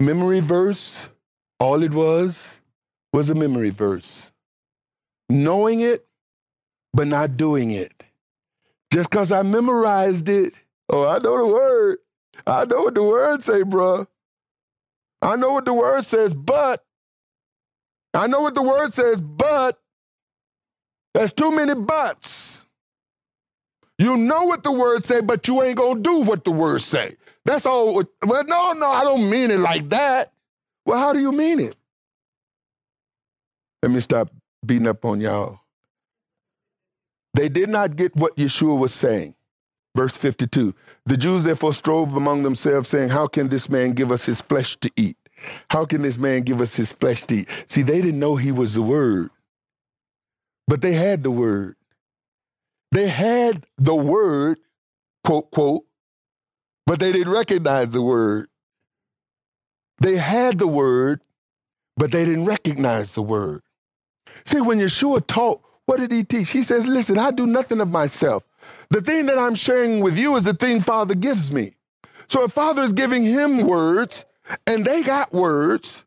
[0.00, 1.08] Memory verse,
[1.60, 2.58] all it was
[3.12, 4.32] was a memory verse.
[5.28, 6.06] Knowing it,
[6.92, 8.04] but not doing it.
[8.92, 10.54] Just because I memorized it.
[10.88, 11.98] Oh, I know the word.
[12.46, 14.06] I know what the word say, bro.
[15.20, 16.84] I know what the word says, but
[18.14, 19.78] I know what the word says, but
[21.16, 22.66] there's too many buts.
[23.98, 27.16] You know what the word say, but you ain't gonna do what the word say.
[27.46, 27.94] That's all.
[28.22, 30.32] Well, no, no, I don't mean it like that.
[30.84, 31.76] Well, how do you mean it?
[33.82, 34.30] Let me stop
[34.64, 35.60] beating up on y'all.
[37.32, 39.34] They did not get what Yeshua was saying.
[39.96, 40.74] Verse 52
[41.06, 44.76] The Jews therefore strove among themselves, saying, How can this man give us his flesh
[44.80, 45.16] to eat?
[45.70, 47.48] How can this man give us his flesh to eat?
[47.68, 49.30] See, they didn't know he was the word,
[50.66, 51.76] but they had the word.
[52.92, 54.58] They had the word,
[55.24, 55.84] quote, quote,
[56.86, 58.48] but they didn't recognize the word.
[60.00, 61.22] They had the word,
[61.96, 63.62] but they didn't recognize the word.
[64.44, 66.50] See, when Yeshua taught what did he teach?
[66.50, 68.44] He says, Listen, I do nothing of myself.
[68.90, 71.76] The thing that I'm sharing with you is the thing Father gives me.
[72.28, 74.24] So if Father is giving him words
[74.66, 76.04] and they got words,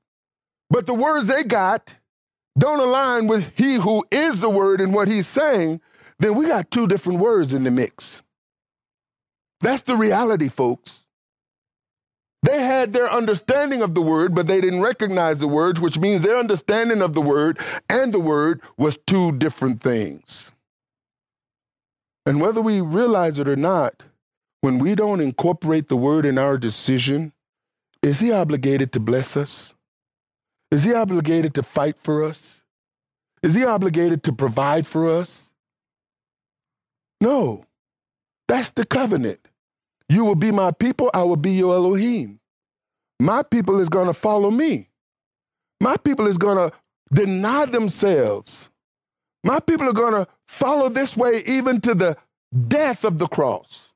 [0.70, 1.94] but the words they got
[2.60, 5.82] don't align with he who is the word and what he's saying,
[6.20, 8.22] then we got two different words in the mix.
[9.62, 11.06] That's the reality, folks.
[12.44, 16.22] They had their understanding of the word, but they didn't recognize the word, which means
[16.22, 20.52] their understanding of the word and the word was two different things.
[22.26, 24.04] And whether we realize it or not,
[24.62, 27.34] when we don't incorporate the word in our decision,
[28.02, 29.74] is he obligated to bless us?
[30.72, 32.62] Is he obligated to fight for us?
[33.42, 35.50] Is he obligated to provide for us?
[37.22, 37.66] No.
[38.48, 39.40] That's the covenant.
[40.08, 42.40] You will be my people, I will be your Elohim.
[43.20, 44.90] My people is going to follow me.
[45.82, 46.76] My people is going to
[47.14, 48.70] deny themselves.
[49.44, 52.18] My people are going to follow this way even to the
[52.68, 53.92] death of the cross.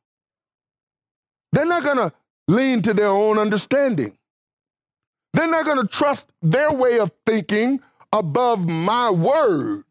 [1.52, 2.14] They're not going to
[2.48, 4.18] lean to their own understanding.
[5.34, 7.82] They're not going to trust their way of thinking
[8.12, 9.84] above my word.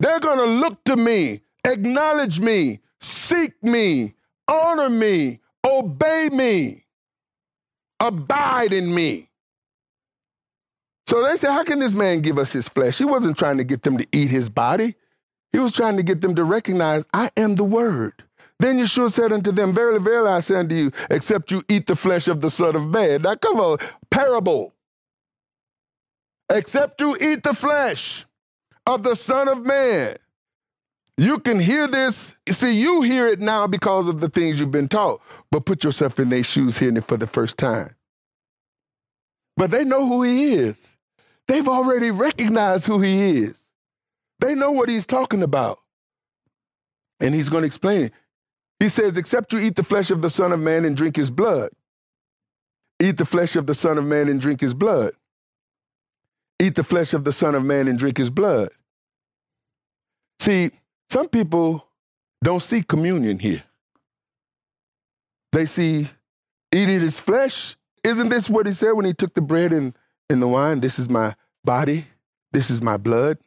[0.00, 4.14] They're going to look to me, acknowledge me, seek me,
[4.48, 6.84] honor me, obey me,
[8.00, 9.28] abide in me.
[11.06, 12.98] So they say, How can this man give us his flesh?
[12.98, 14.96] He wasn't trying to get them to eat his body,
[15.52, 18.24] he was trying to get them to recognize, I am the word.
[18.62, 21.96] Then Yeshua said unto them, Verily, verily, I say unto you, except you eat the
[21.96, 23.22] flesh of the Son of Man.
[23.22, 24.72] Now, come on, parable.
[26.48, 28.24] Except you eat the flesh
[28.86, 30.16] of the Son of Man.
[31.16, 32.36] You can hear this.
[32.52, 36.20] See, you hear it now because of the things you've been taught, but put yourself
[36.20, 37.96] in their shoes hearing it for the first time.
[39.56, 40.88] But they know who he is.
[41.48, 43.58] They've already recognized who he is.
[44.38, 45.80] They know what he's talking about.
[47.18, 48.12] And he's going to explain it.
[48.82, 51.30] He says, Except you eat the flesh of the Son of Man and drink his
[51.30, 51.70] blood.
[52.98, 55.12] Eat the flesh of the Son of Man and drink his blood.
[56.58, 58.70] Eat the flesh of the Son of Man and drink his blood.
[60.40, 60.72] See,
[61.08, 61.86] some people
[62.42, 63.62] don't see communion here.
[65.52, 66.08] They see
[66.72, 67.76] eating his flesh.
[68.02, 69.96] Isn't this what he said when he took the bread and,
[70.28, 70.80] and the wine?
[70.80, 72.06] This is my body,
[72.50, 73.38] this is my blood.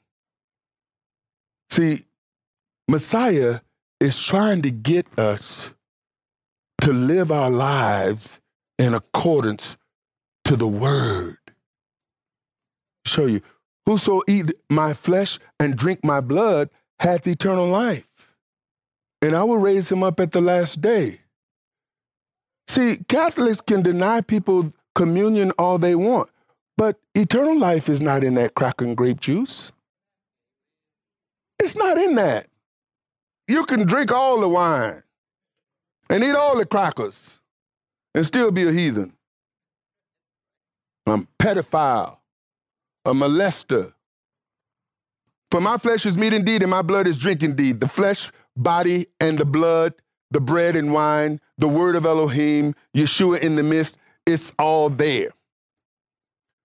[1.72, 2.06] See,
[2.88, 3.60] Messiah
[4.00, 5.74] is trying to get us
[6.82, 8.39] to live our lives
[8.78, 9.78] in accordance
[10.43, 11.38] to the word.
[13.06, 13.41] Show you,
[13.86, 16.70] whoso eat my flesh and drink my blood
[17.00, 18.34] hath eternal life,
[19.22, 21.22] and I will raise him up at the last day.
[22.68, 26.30] See, Catholics can deny people communion all they want,
[26.78, 29.72] but eternal life is not in that cracker and grape juice.
[31.60, 32.48] It's not in that.
[33.48, 35.04] You can drink all the wine
[36.10, 37.39] and eat all the crackers
[38.14, 39.14] and still be a heathen.
[41.06, 42.18] I'm a pedophile,
[43.04, 43.93] a molester.
[45.52, 47.80] For my flesh is meat indeed, and my blood is drink indeed.
[47.80, 49.93] The flesh, body, and the blood,
[50.32, 55.30] the bread and wine, the word of Elohim, Yeshua in the midst, it's all there.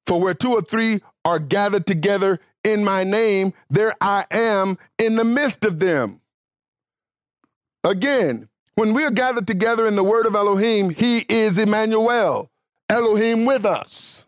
[0.06, 5.16] For where two or three are gathered together in my name, there I am in
[5.16, 6.19] the midst of them.
[7.84, 12.50] Again, when we are gathered together in the word of Elohim, he is Emmanuel,
[12.88, 14.26] Elohim with us.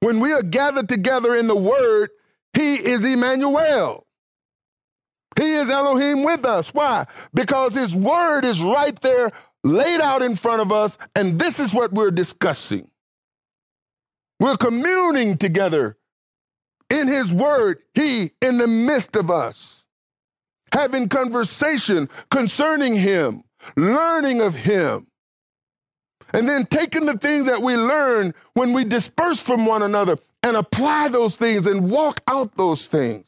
[0.00, 2.10] When we are gathered together in the word,
[2.52, 4.06] he is Emmanuel.
[5.38, 6.72] He is Elohim with us.
[6.72, 7.06] Why?
[7.34, 9.32] Because his word is right there
[9.64, 12.88] laid out in front of us, and this is what we're discussing.
[14.38, 15.96] We're communing together
[16.88, 19.75] in his word, he in the midst of us
[20.76, 23.42] having conversation concerning him,
[23.76, 25.06] learning of him.
[26.34, 30.54] And then taking the things that we learn when we disperse from one another and
[30.54, 33.26] apply those things and walk out those things.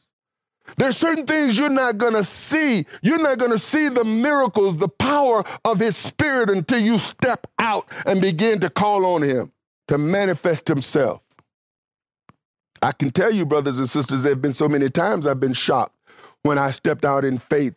[0.77, 2.85] There's certain things you're not going to see.
[3.01, 7.47] You're not going to see the miracles, the power of his spirit until you step
[7.57, 9.51] out and begin to call on him
[9.87, 11.21] to manifest himself.
[12.83, 15.53] I can tell you, brothers and sisters, there have been so many times I've been
[15.53, 15.95] shocked
[16.43, 17.75] when I stepped out in faith,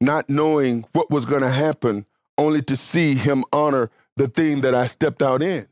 [0.00, 2.06] not knowing what was going to happen,
[2.38, 5.66] only to see him honor the thing that I stepped out in.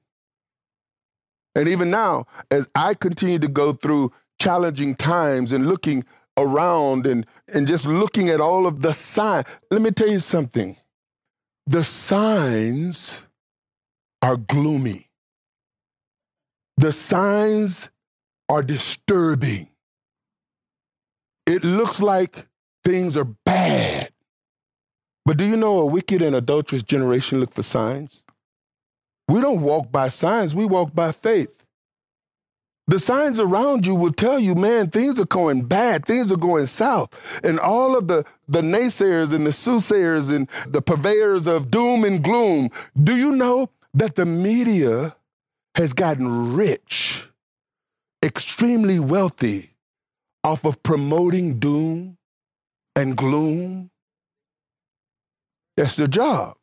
[1.54, 6.04] And even now, as I continue to go through challenging times and looking
[6.36, 10.76] around and, and just looking at all of the signs, let me tell you something.
[11.66, 13.24] The signs
[14.22, 15.08] are gloomy.
[16.76, 17.88] The signs
[18.48, 19.69] are disturbing.
[21.50, 22.46] It looks like
[22.84, 24.12] things are bad.
[25.26, 28.24] But do you know a wicked and adulterous generation look for signs?
[29.26, 31.50] We don't walk by signs, we walk by faith.
[32.86, 36.66] the signs around you will tell you, man, things are going bad, things are going
[36.66, 37.10] south.
[37.42, 42.22] And all of the, the naysayers and the soothsayers and the purveyors of doom and
[42.22, 42.70] gloom,
[43.02, 45.16] do you know that the media
[45.74, 47.26] has gotten rich,
[48.22, 49.70] extremely wealthy
[50.44, 52.16] off of promoting doom
[52.96, 53.90] and gloom?
[55.76, 56.56] That's their job.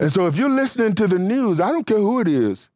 [0.00, 2.70] And so if you're listening to the news, I don't care who it is,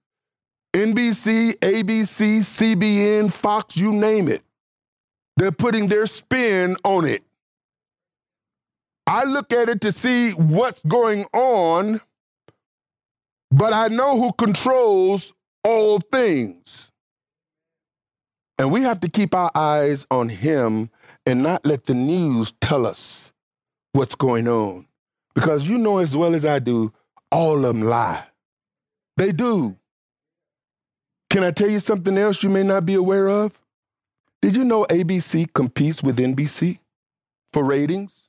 [0.75, 4.43] NBC, ABC, CBN, Fox, you name it.
[5.37, 7.23] They're putting their spin on it.
[9.07, 12.01] I look at it to see what's going on,
[13.51, 15.33] but I know who controls
[15.65, 16.92] all things.
[18.59, 20.91] And we have to keep our eyes on him
[21.27, 23.33] and not let the news tell us
[23.93, 24.87] what's going on.
[25.35, 26.93] Because you know as well as I do,
[27.31, 28.25] all of them lie.
[29.17, 29.77] They do.
[31.31, 33.59] Can I tell you something else you may not be aware of?
[34.43, 36.79] Did you know ABC competes with NBC
[37.53, 38.29] for ratings?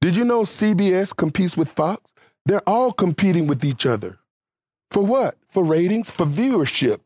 [0.00, 2.12] Did you know CBS competes with Fox?
[2.44, 4.18] They're all competing with each other.
[4.90, 5.38] For what?
[5.48, 7.00] For ratings, for viewership,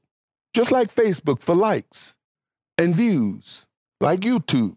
[0.55, 2.15] just like Facebook, for likes
[2.77, 3.67] and views,
[4.01, 4.77] like YouTube.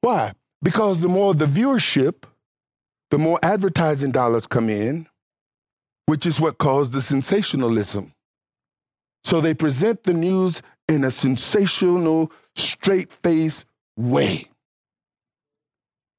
[0.00, 0.32] Why?
[0.62, 2.24] Because the more the viewership,
[3.10, 5.06] the more advertising dollars come in,
[6.06, 8.12] which is what caused the sensationalism.
[9.24, 13.64] So they present the news in a sensational, straight face
[13.96, 14.48] way.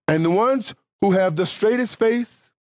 [0.07, 2.51] And the ones who have the straightest face,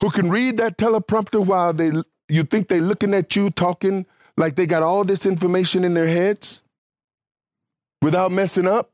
[0.00, 1.92] who can read that teleprompter while they
[2.28, 4.06] you think they're looking at you talking
[4.38, 6.62] like they got all this information in their heads
[8.00, 8.90] without messing up,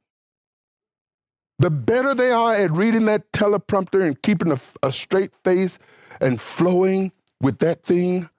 [1.59, 5.79] the better they are at reading that teleprompter and keeping a, a straight face
[6.21, 7.13] and flowing
[7.43, 8.31] with that thing,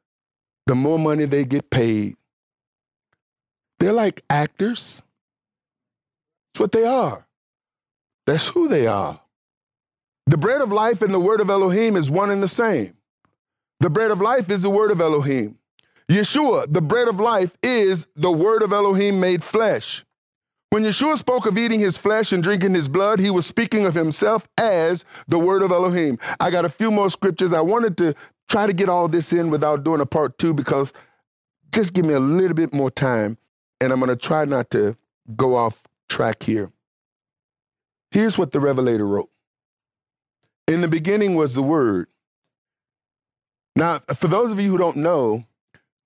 [0.65, 2.18] the more money they get paid.
[3.80, 5.03] They're like actors.
[6.53, 7.27] That's what they are.
[8.26, 9.22] That's who they are.
[10.26, 12.95] The bread of life and the word of Elohim is one and the same.
[13.80, 15.60] The bread of life is the word of Elohim.
[16.10, 20.06] Yeshua, the bread of life, is the word of Elohim made flesh.
[20.69, 23.94] When Yeshua spoke of eating his flesh and drinking his blood, he was speaking of
[23.95, 26.19] himself as the word of Elohim.
[26.40, 27.53] I got a few more scriptures.
[27.53, 28.14] I wanted to
[28.49, 30.91] try to get all this in without doing a part two because
[31.72, 33.38] just give me a little bit more time
[33.82, 34.98] and I'm going to try not to
[35.36, 36.72] go off track here.
[38.11, 39.30] Here's what the Revelator wrote
[40.68, 42.07] In the beginning was the Word.
[43.76, 45.45] Now, for those of you who don't know,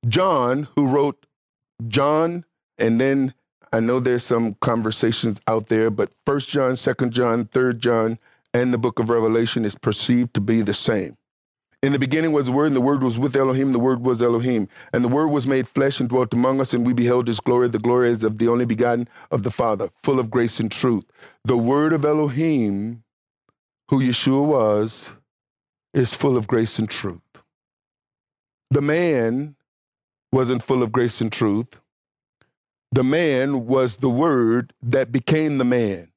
[0.08, 1.26] John, who wrote
[1.88, 2.46] John,
[2.78, 3.34] and then
[3.72, 8.18] I know there's some conversations out there, but First John, Second John, Third John,
[8.54, 11.18] and the book of Revelation is perceived to be the same.
[11.82, 14.22] In the beginning was the Word, and the Word was with Elohim, the Word was
[14.22, 14.68] Elohim.
[14.92, 17.70] And the Word was made flesh and dwelt among us, and we beheld his glory.
[17.70, 21.06] The glory is of the only begotten of the Father, full of grace and truth.
[21.46, 23.04] The Word of Elohim,
[23.90, 25.12] who Yeshua was,
[25.94, 27.22] is full of grace and truth.
[28.72, 29.56] The man
[30.32, 31.80] wasn't full of grace and truth.
[32.92, 36.10] The man was the Word that became the man.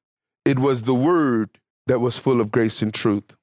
[0.45, 3.35] It was the Word that was full of grace and truth.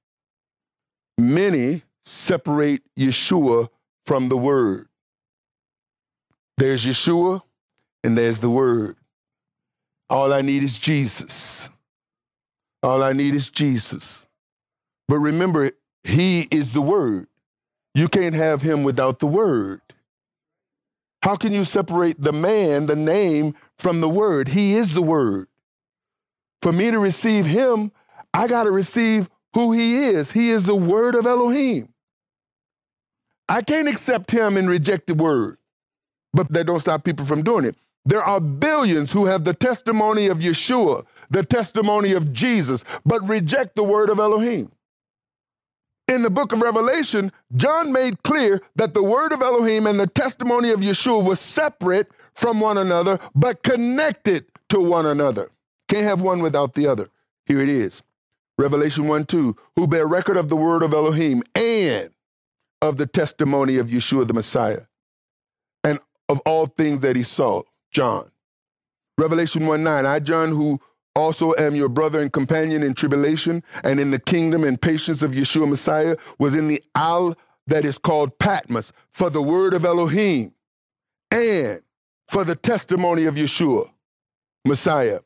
[1.16, 3.68] Many separate Yeshua
[4.06, 4.88] from the Word.
[6.58, 7.42] There's Yeshua
[8.02, 8.96] and there's the Word.
[10.08, 11.70] All I need is Jesus.
[12.82, 14.26] All I need is Jesus.
[15.08, 15.70] But remember,
[16.02, 17.28] He is the Word.
[17.94, 19.80] You can't have Him without the Word.
[21.22, 24.48] How can you separate the man, the name, from the Word?
[24.48, 25.48] He is the Word.
[26.62, 27.92] For me to receive Him,
[28.32, 30.32] I got to receive who He is.
[30.32, 31.88] He is the Word of Elohim.
[33.50, 35.58] I can't accept him and reject the word,
[36.32, 37.74] but that don't stop people from doing it.
[38.04, 43.74] There are billions who have the testimony of Yeshua, the testimony of Jesus, but reject
[43.74, 44.70] the word of Elohim.
[46.10, 50.08] In the book of Revelation, John made clear that the word of Elohim and the
[50.08, 55.52] testimony of Yeshua was separate from one another, but connected to one another.
[55.86, 57.10] Can't have one without the other.
[57.46, 58.02] Here it is
[58.58, 62.10] Revelation 1 2, who bear record of the word of Elohim and
[62.82, 64.86] of the testimony of Yeshua the Messiah
[65.84, 67.62] and of all things that he saw.
[67.92, 68.32] John.
[69.16, 70.80] Revelation 1 9, I, John, who
[71.14, 75.32] also am your brother and companion in tribulation and in the kingdom and patience of
[75.32, 80.52] Yeshua Messiah, was in the isle that is called Patmos for the word of Elohim
[81.30, 81.82] and
[82.28, 83.90] for the testimony of Yeshua
[84.64, 85.20] Messiah.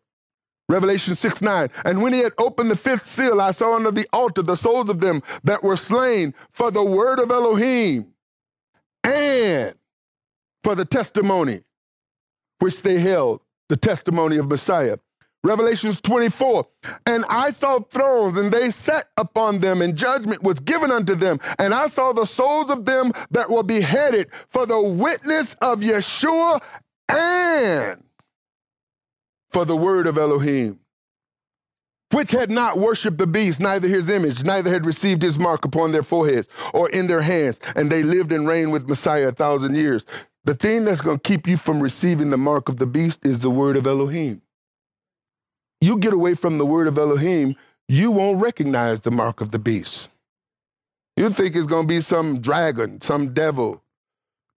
[0.69, 1.69] Revelation 6 9.
[1.85, 4.89] And when he had opened the fifth seal, I saw under the altar the souls
[4.89, 8.15] of them that were slain for the word of Elohim
[9.03, 9.75] and
[10.63, 11.63] for the testimony
[12.61, 14.97] which they held, the testimony of Messiah.
[15.45, 16.67] Revelations 24.
[17.05, 21.39] And I saw thrones, and they sat upon them, and judgment was given unto them.
[21.59, 26.63] And I saw the souls of them that were beheaded for the witness of Yeshua
[27.09, 28.03] and
[29.51, 30.81] for the word of Elohim,
[32.13, 35.93] which had not worshipped the beast, neither his image, neither had received his mark upon
[35.93, 37.61] their foreheads or in their hands.
[37.77, 40.07] And they lived and reigned with Messiah a thousand years.
[40.45, 43.41] The thing that's going to keep you from receiving the mark of the beast is
[43.41, 44.41] the word of Elohim
[45.85, 47.57] you get away from the word of Elohim,
[47.89, 50.09] you won't recognize the mark of the beast.
[51.17, 53.83] You think it's going to be some dragon, some devil,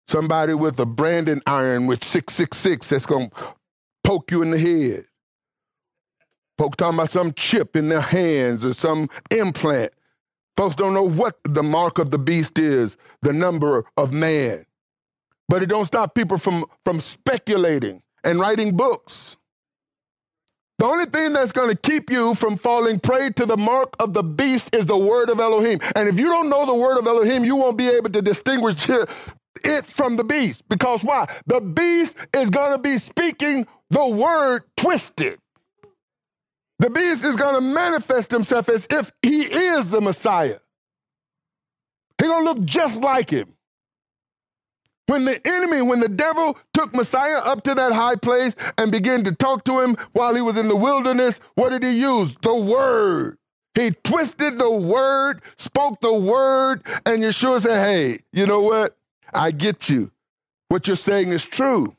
[0.08, 3.36] somebody with a branding iron with 666 that's going to
[4.04, 5.06] poke you in the head.
[6.58, 9.92] Folks talking about some chip in their hands or some implant.
[10.56, 14.66] Folks don't know what the mark of the beast is, the number of man.
[15.48, 19.37] But it don't stop people from, from speculating and writing books.
[20.80, 24.14] The only thing that's going to keep you from falling prey to the mark of
[24.14, 25.80] the beast is the word of Elohim.
[25.96, 28.88] And if you don't know the word of Elohim, you won't be able to distinguish
[29.64, 30.64] it from the beast.
[30.70, 31.28] Because why?
[31.48, 35.40] The beast is going to be speaking the word twisted.
[36.80, 40.60] The beast is going to manifest himself as if he is the Messiah.
[42.20, 43.57] He's going to look just like him.
[45.08, 49.24] When the enemy, when the devil took Messiah up to that high place and began
[49.24, 52.36] to talk to him while he was in the wilderness, what did he use?
[52.42, 53.38] The word.
[53.74, 58.98] He twisted the word, spoke the word, and Yeshua said, Hey, you know what?
[59.34, 60.12] I get you.
[60.70, 61.96] What you're saying is true,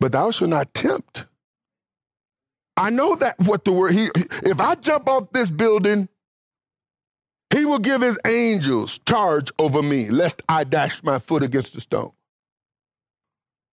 [0.00, 1.26] but thou shalt not tempt.
[2.76, 4.08] I know that what the word, he,
[4.42, 6.08] if I jump off this building,
[7.52, 11.80] he will give his angels charge over me, lest I dash my foot against a
[11.80, 12.12] stone.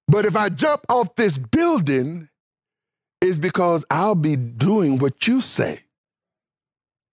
[0.08, 2.30] But if I jump off this building,
[3.22, 5.84] it's because I'll be doing what you say.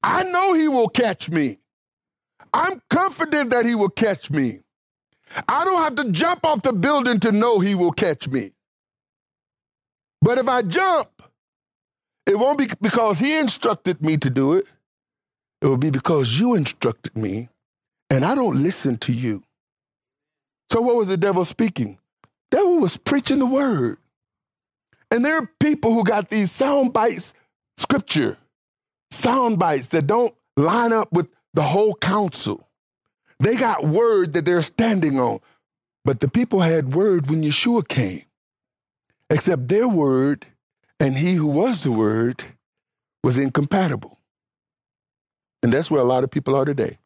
[0.03, 1.59] I know he will catch me.
[2.53, 4.61] I'm confident that he will catch me.
[5.49, 8.53] I don't have to jump off the building to know he will catch me.
[10.23, 11.09] But if I jump,
[12.27, 14.67] it won't be because he instructed me to do it.
[15.65, 17.49] It will be because you instructed me
[18.11, 19.43] and I don't listen to you.
[20.71, 21.99] So, what was the devil speaking?
[22.51, 23.97] Devil was preaching the word.
[25.11, 27.33] And there are people who got these sound bites,
[27.79, 28.37] scripture,
[29.11, 32.69] sound bites that don't line up with the whole counsel.
[33.41, 35.41] They got word that they're standing on.
[36.05, 38.25] But the people had word when Yeshua came,
[39.31, 40.45] except their word
[41.01, 42.45] and he who was the word
[43.23, 44.19] was incompatible.
[45.65, 46.99] And that's where a lot of people are today.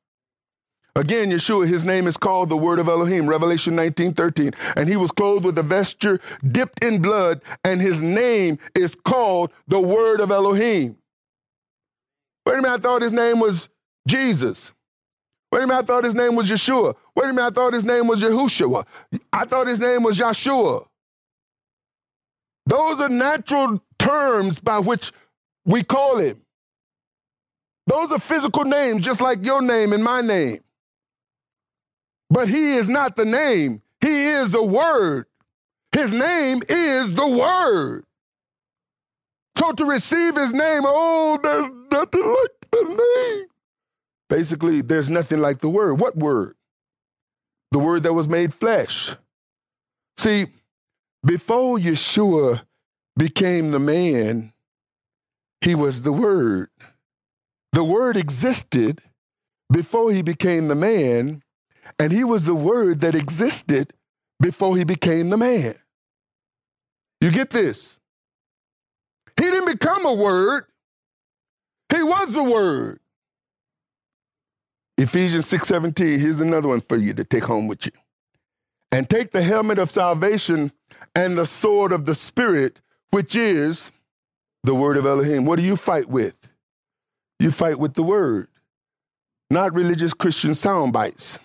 [0.97, 4.51] Again, Yeshua, his name is called the Word of Elohim, Revelation 19 13.
[4.75, 6.19] And he was clothed with a vesture
[6.51, 10.97] dipped in blood, and his name is called the Word of Elohim.
[12.45, 13.69] Wait a minute, I thought his name was
[14.09, 14.73] Jesus.
[15.53, 16.97] Wait a minute, I thought his name was Yeshua.
[17.15, 18.85] Wait a minute, I thought his name was Yahushua.
[19.33, 20.85] I thought his name was Yeshua.
[22.67, 25.13] Those are natural terms by which
[25.65, 26.43] we call him.
[27.89, 30.61] Those are physical names, just like your name and my name.
[32.29, 35.25] But he is not the name, he is the word.
[35.93, 38.05] His name is the word.
[39.57, 43.47] So to receive his name, oh, there's nothing like the name.
[44.29, 45.95] Basically, there's nothing like the word.
[45.95, 46.57] What word?
[47.73, 49.17] The word that was made flesh.
[50.19, 50.49] See,
[51.25, 52.61] before Yeshua
[53.17, 54.53] became the man,
[55.63, 56.69] he was the word.
[57.73, 59.01] The Word existed
[59.73, 61.43] before he became the man,
[61.99, 63.93] and he was the Word that existed
[64.41, 65.75] before he became the man.
[67.21, 67.99] You get this?
[69.37, 70.65] He didn't become a Word,
[71.95, 73.01] he was the Word.
[74.97, 77.93] Ephesians 6:17, here's another one for you to take home with you.
[78.91, 80.73] And take the helmet of salvation
[81.15, 82.81] and the sword of the Spirit,
[83.11, 83.91] which is
[84.65, 85.45] the word of Elohim.
[85.45, 86.35] What do you fight with?
[87.39, 88.49] You fight with the word,
[89.51, 91.39] not religious Christian sound bites.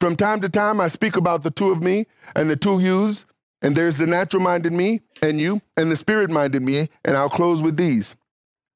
[0.00, 3.26] From time to time, I speak about the two of me and the two yous,
[3.60, 7.28] and there's the natural minded me and you, and the spirit minded me, and I'll
[7.28, 8.14] close with these.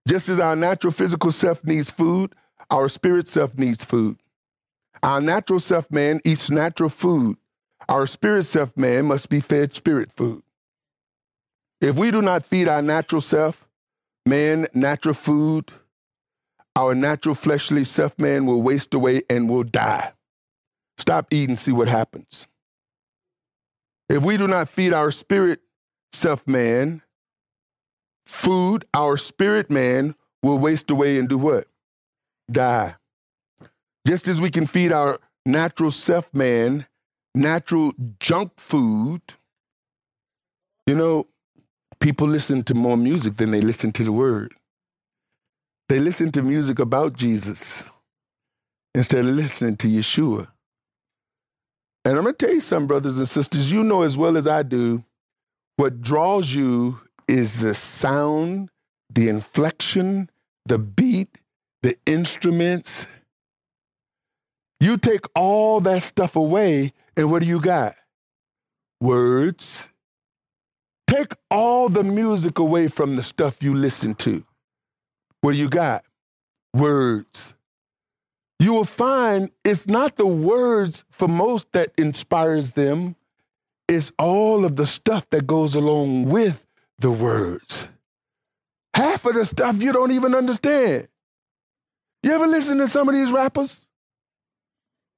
[0.07, 2.35] Just as our natural physical self needs food,
[2.71, 4.19] our spirit self needs food.
[5.03, 7.37] Our natural self man eats natural food.
[7.89, 10.43] Our spirit self man must be fed spirit food.
[11.81, 13.67] If we do not feed our natural self
[14.27, 15.71] man natural food,
[16.77, 20.13] our natural fleshly self man will waste away and will die.
[20.99, 22.47] Stop eating, see what happens.
[24.09, 25.61] If we do not feed our spirit
[26.13, 27.03] self man
[28.27, 31.67] food, our spirit man will waste away and do what?
[32.51, 32.95] Die.
[34.07, 36.87] Just as we can feed our natural self man
[37.35, 39.21] natural junk food,
[40.87, 41.27] you know,
[42.01, 44.55] people listen to more music than they listen to the word.
[45.89, 47.85] They listen to music about Jesus
[48.95, 50.49] instead of listening to Yeshua.
[52.05, 54.47] And I'm going to tell you something, brothers and sisters, you know as well as
[54.47, 55.05] I do,
[55.77, 58.71] what draws you is the sound,
[59.13, 60.31] the inflection,
[60.67, 61.39] the beat,
[61.83, 63.07] the instruments.
[64.81, 67.97] You take all that stuff away, and what do you got?
[69.01, 69.89] Words.
[71.07, 74.45] Take all the music away from the stuff you listen to.
[75.45, 76.07] What you got?
[76.73, 77.53] Words.
[78.59, 83.15] You will find it's not the words for most that inspires them,
[83.87, 86.65] it's all of the stuff that goes along with
[86.99, 87.89] the words.
[88.95, 91.09] Half of the stuff you don't even understand.
[92.23, 93.85] You ever listen to some of these rappers?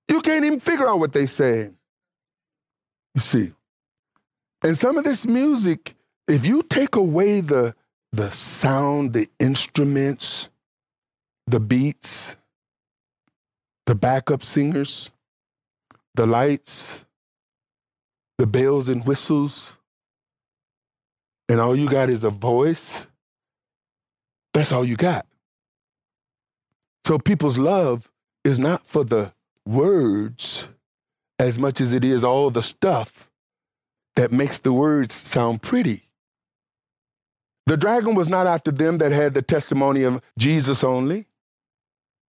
[0.09, 1.77] You can't even figure out what they're saying.
[3.15, 3.53] You see.
[4.65, 5.95] And some of this music,
[6.27, 7.77] if you take away the
[8.17, 10.49] the sound, the instruments,
[11.47, 12.35] the beats,
[13.85, 15.11] the backup singers,
[16.15, 17.05] the lights,
[18.39, 19.75] the bells and whistles,
[21.51, 23.07] and all you got is a voice,
[24.55, 25.27] that's all you got.
[27.05, 28.11] So people's love
[28.45, 29.33] is not for the
[29.67, 30.67] words
[31.39, 33.31] as much as it is all the stuff
[34.17, 36.06] that makes the words sound pretty.
[37.67, 41.27] The dragon was not after them that had the testimony of Jesus only.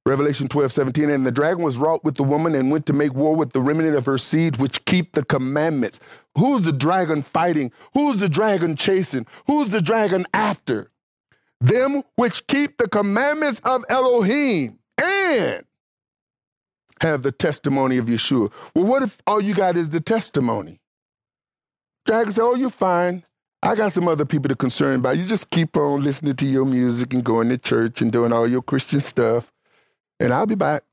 [0.07, 1.11] Revelation 12, 17.
[1.11, 3.61] And the dragon was wrought with the woman and went to make war with the
[3.61, 6.01] remnant of her seed, which keep the commandments.
[6.39, 7.73] Who's the dragon fighting?
[7.93, 9.27] Who's the dragon chasing?
[9.47, 10.91] Who's the dragon after?
[11.61, 15.65] Them which keep the commandments of Elohim and
[17.01, 18.53] have the testimony of Yeshua.
[18.75, 20.81] Well, what if all you got is the testimony?
[22.07, 23.25] Dragon said, Oh, you're fine.
[23.67, 25.17] I got some other people to concern about.
[25.17, 28.47] You just keep on listening to your music and going to church and doing all
[28.47, 29.53] your Christian stuff
[30.21, 30.85] and I'll be back.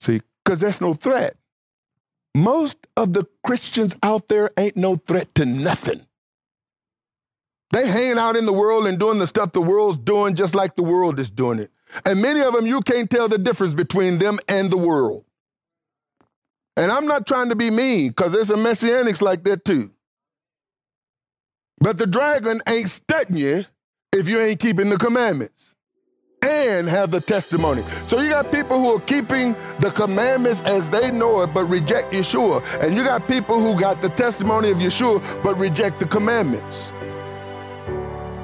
[0.00, 1.36] See, because that's no threat.
[2.34, 6.06] Most of the Christians out there ain't no threat to nothing.
[7.72, 10.76] They hanging out in the world and doing the stuff the world's doing just like
[10.76, 11.70] the world is doing it.
[12.06, 15.24] And many of them, you can't tell the difference between them and the world.
[16.76, 19.90] And I'm not trying to be mean because there's some messianics like that too.
[21.82, 23.64] But the dragon ain't studying you
[24.12, 25.74] if you ain't keeping the commandments
[26.40, 27.82] and have the testimony.
[28.06, 32.12] So you got people who are keeping the commandments as they know it, but reject
[32.12, 32.62] Yeshua.
[32.80, 36.92] And you got people who got the testimony of Yeshua, but reject the commandments.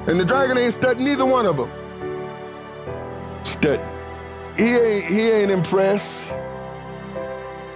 [0.07, 1.71] And the dragon ain't studying neither one of them.
[3.45, 3.79] Stud.
[4.57, 6.33] He ain't, he ain't impressed.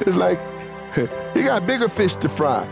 [0.01, 0.41] It's like
[1.33, 2.67] he got bigger fish to fry.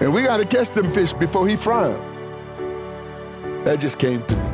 [0.00, 3.64] And we got to catch them fish before he fry them.
[3.64, 4.50] That just came to me.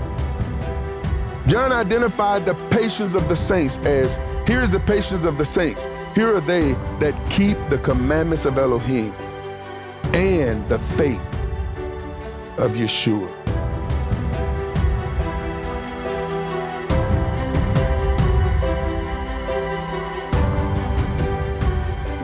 [1.47, 4.19] John identified the patience of the saints as
[4.49, 5.87] here's the patience of the saints.
[6.17, 9.13] Here are they that keep the commandments of Elohim
[10.13, 11.21] and the faith
[12.59, 13.31] of Yeshua.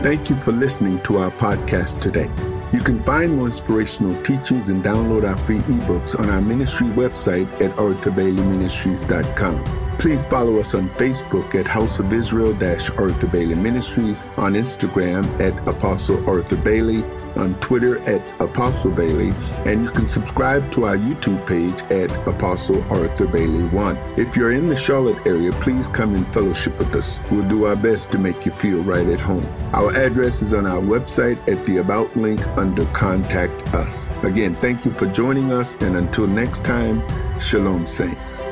[0.03, 2.52] Thank you for listening to our podcast today.
[2.73, 7.47] You can find more inspirational teachings and download our free ebooks on our ministry website
[7.61, 9.99] at arthurbaileyministries.com.
[9.99, 15.69] Please follow us on Facebook at House of Israel Arthur Bailey Ministries, on Instagram at
[15.69, 17.05] Apostle Arthur Bailey,
[17.37, 19.33] on Twitter at Apostle Bailey,
[19.65, 23.97] and you can subscribe to our YouTube page at Apostle Arthur Bailey 1.
[24.17, 27.21] If you're in the Charlotte area, please come and fellowship with us.
[27.31, 29.47] We'll do our best to make you feel right at home.
[29.73, 34.09] Our address is on our website at the About link under Contact Us.
[34.23, 37.03] Again, thank you for joining us, and until next time,
[37.39, 38.43] Shalom, Saints.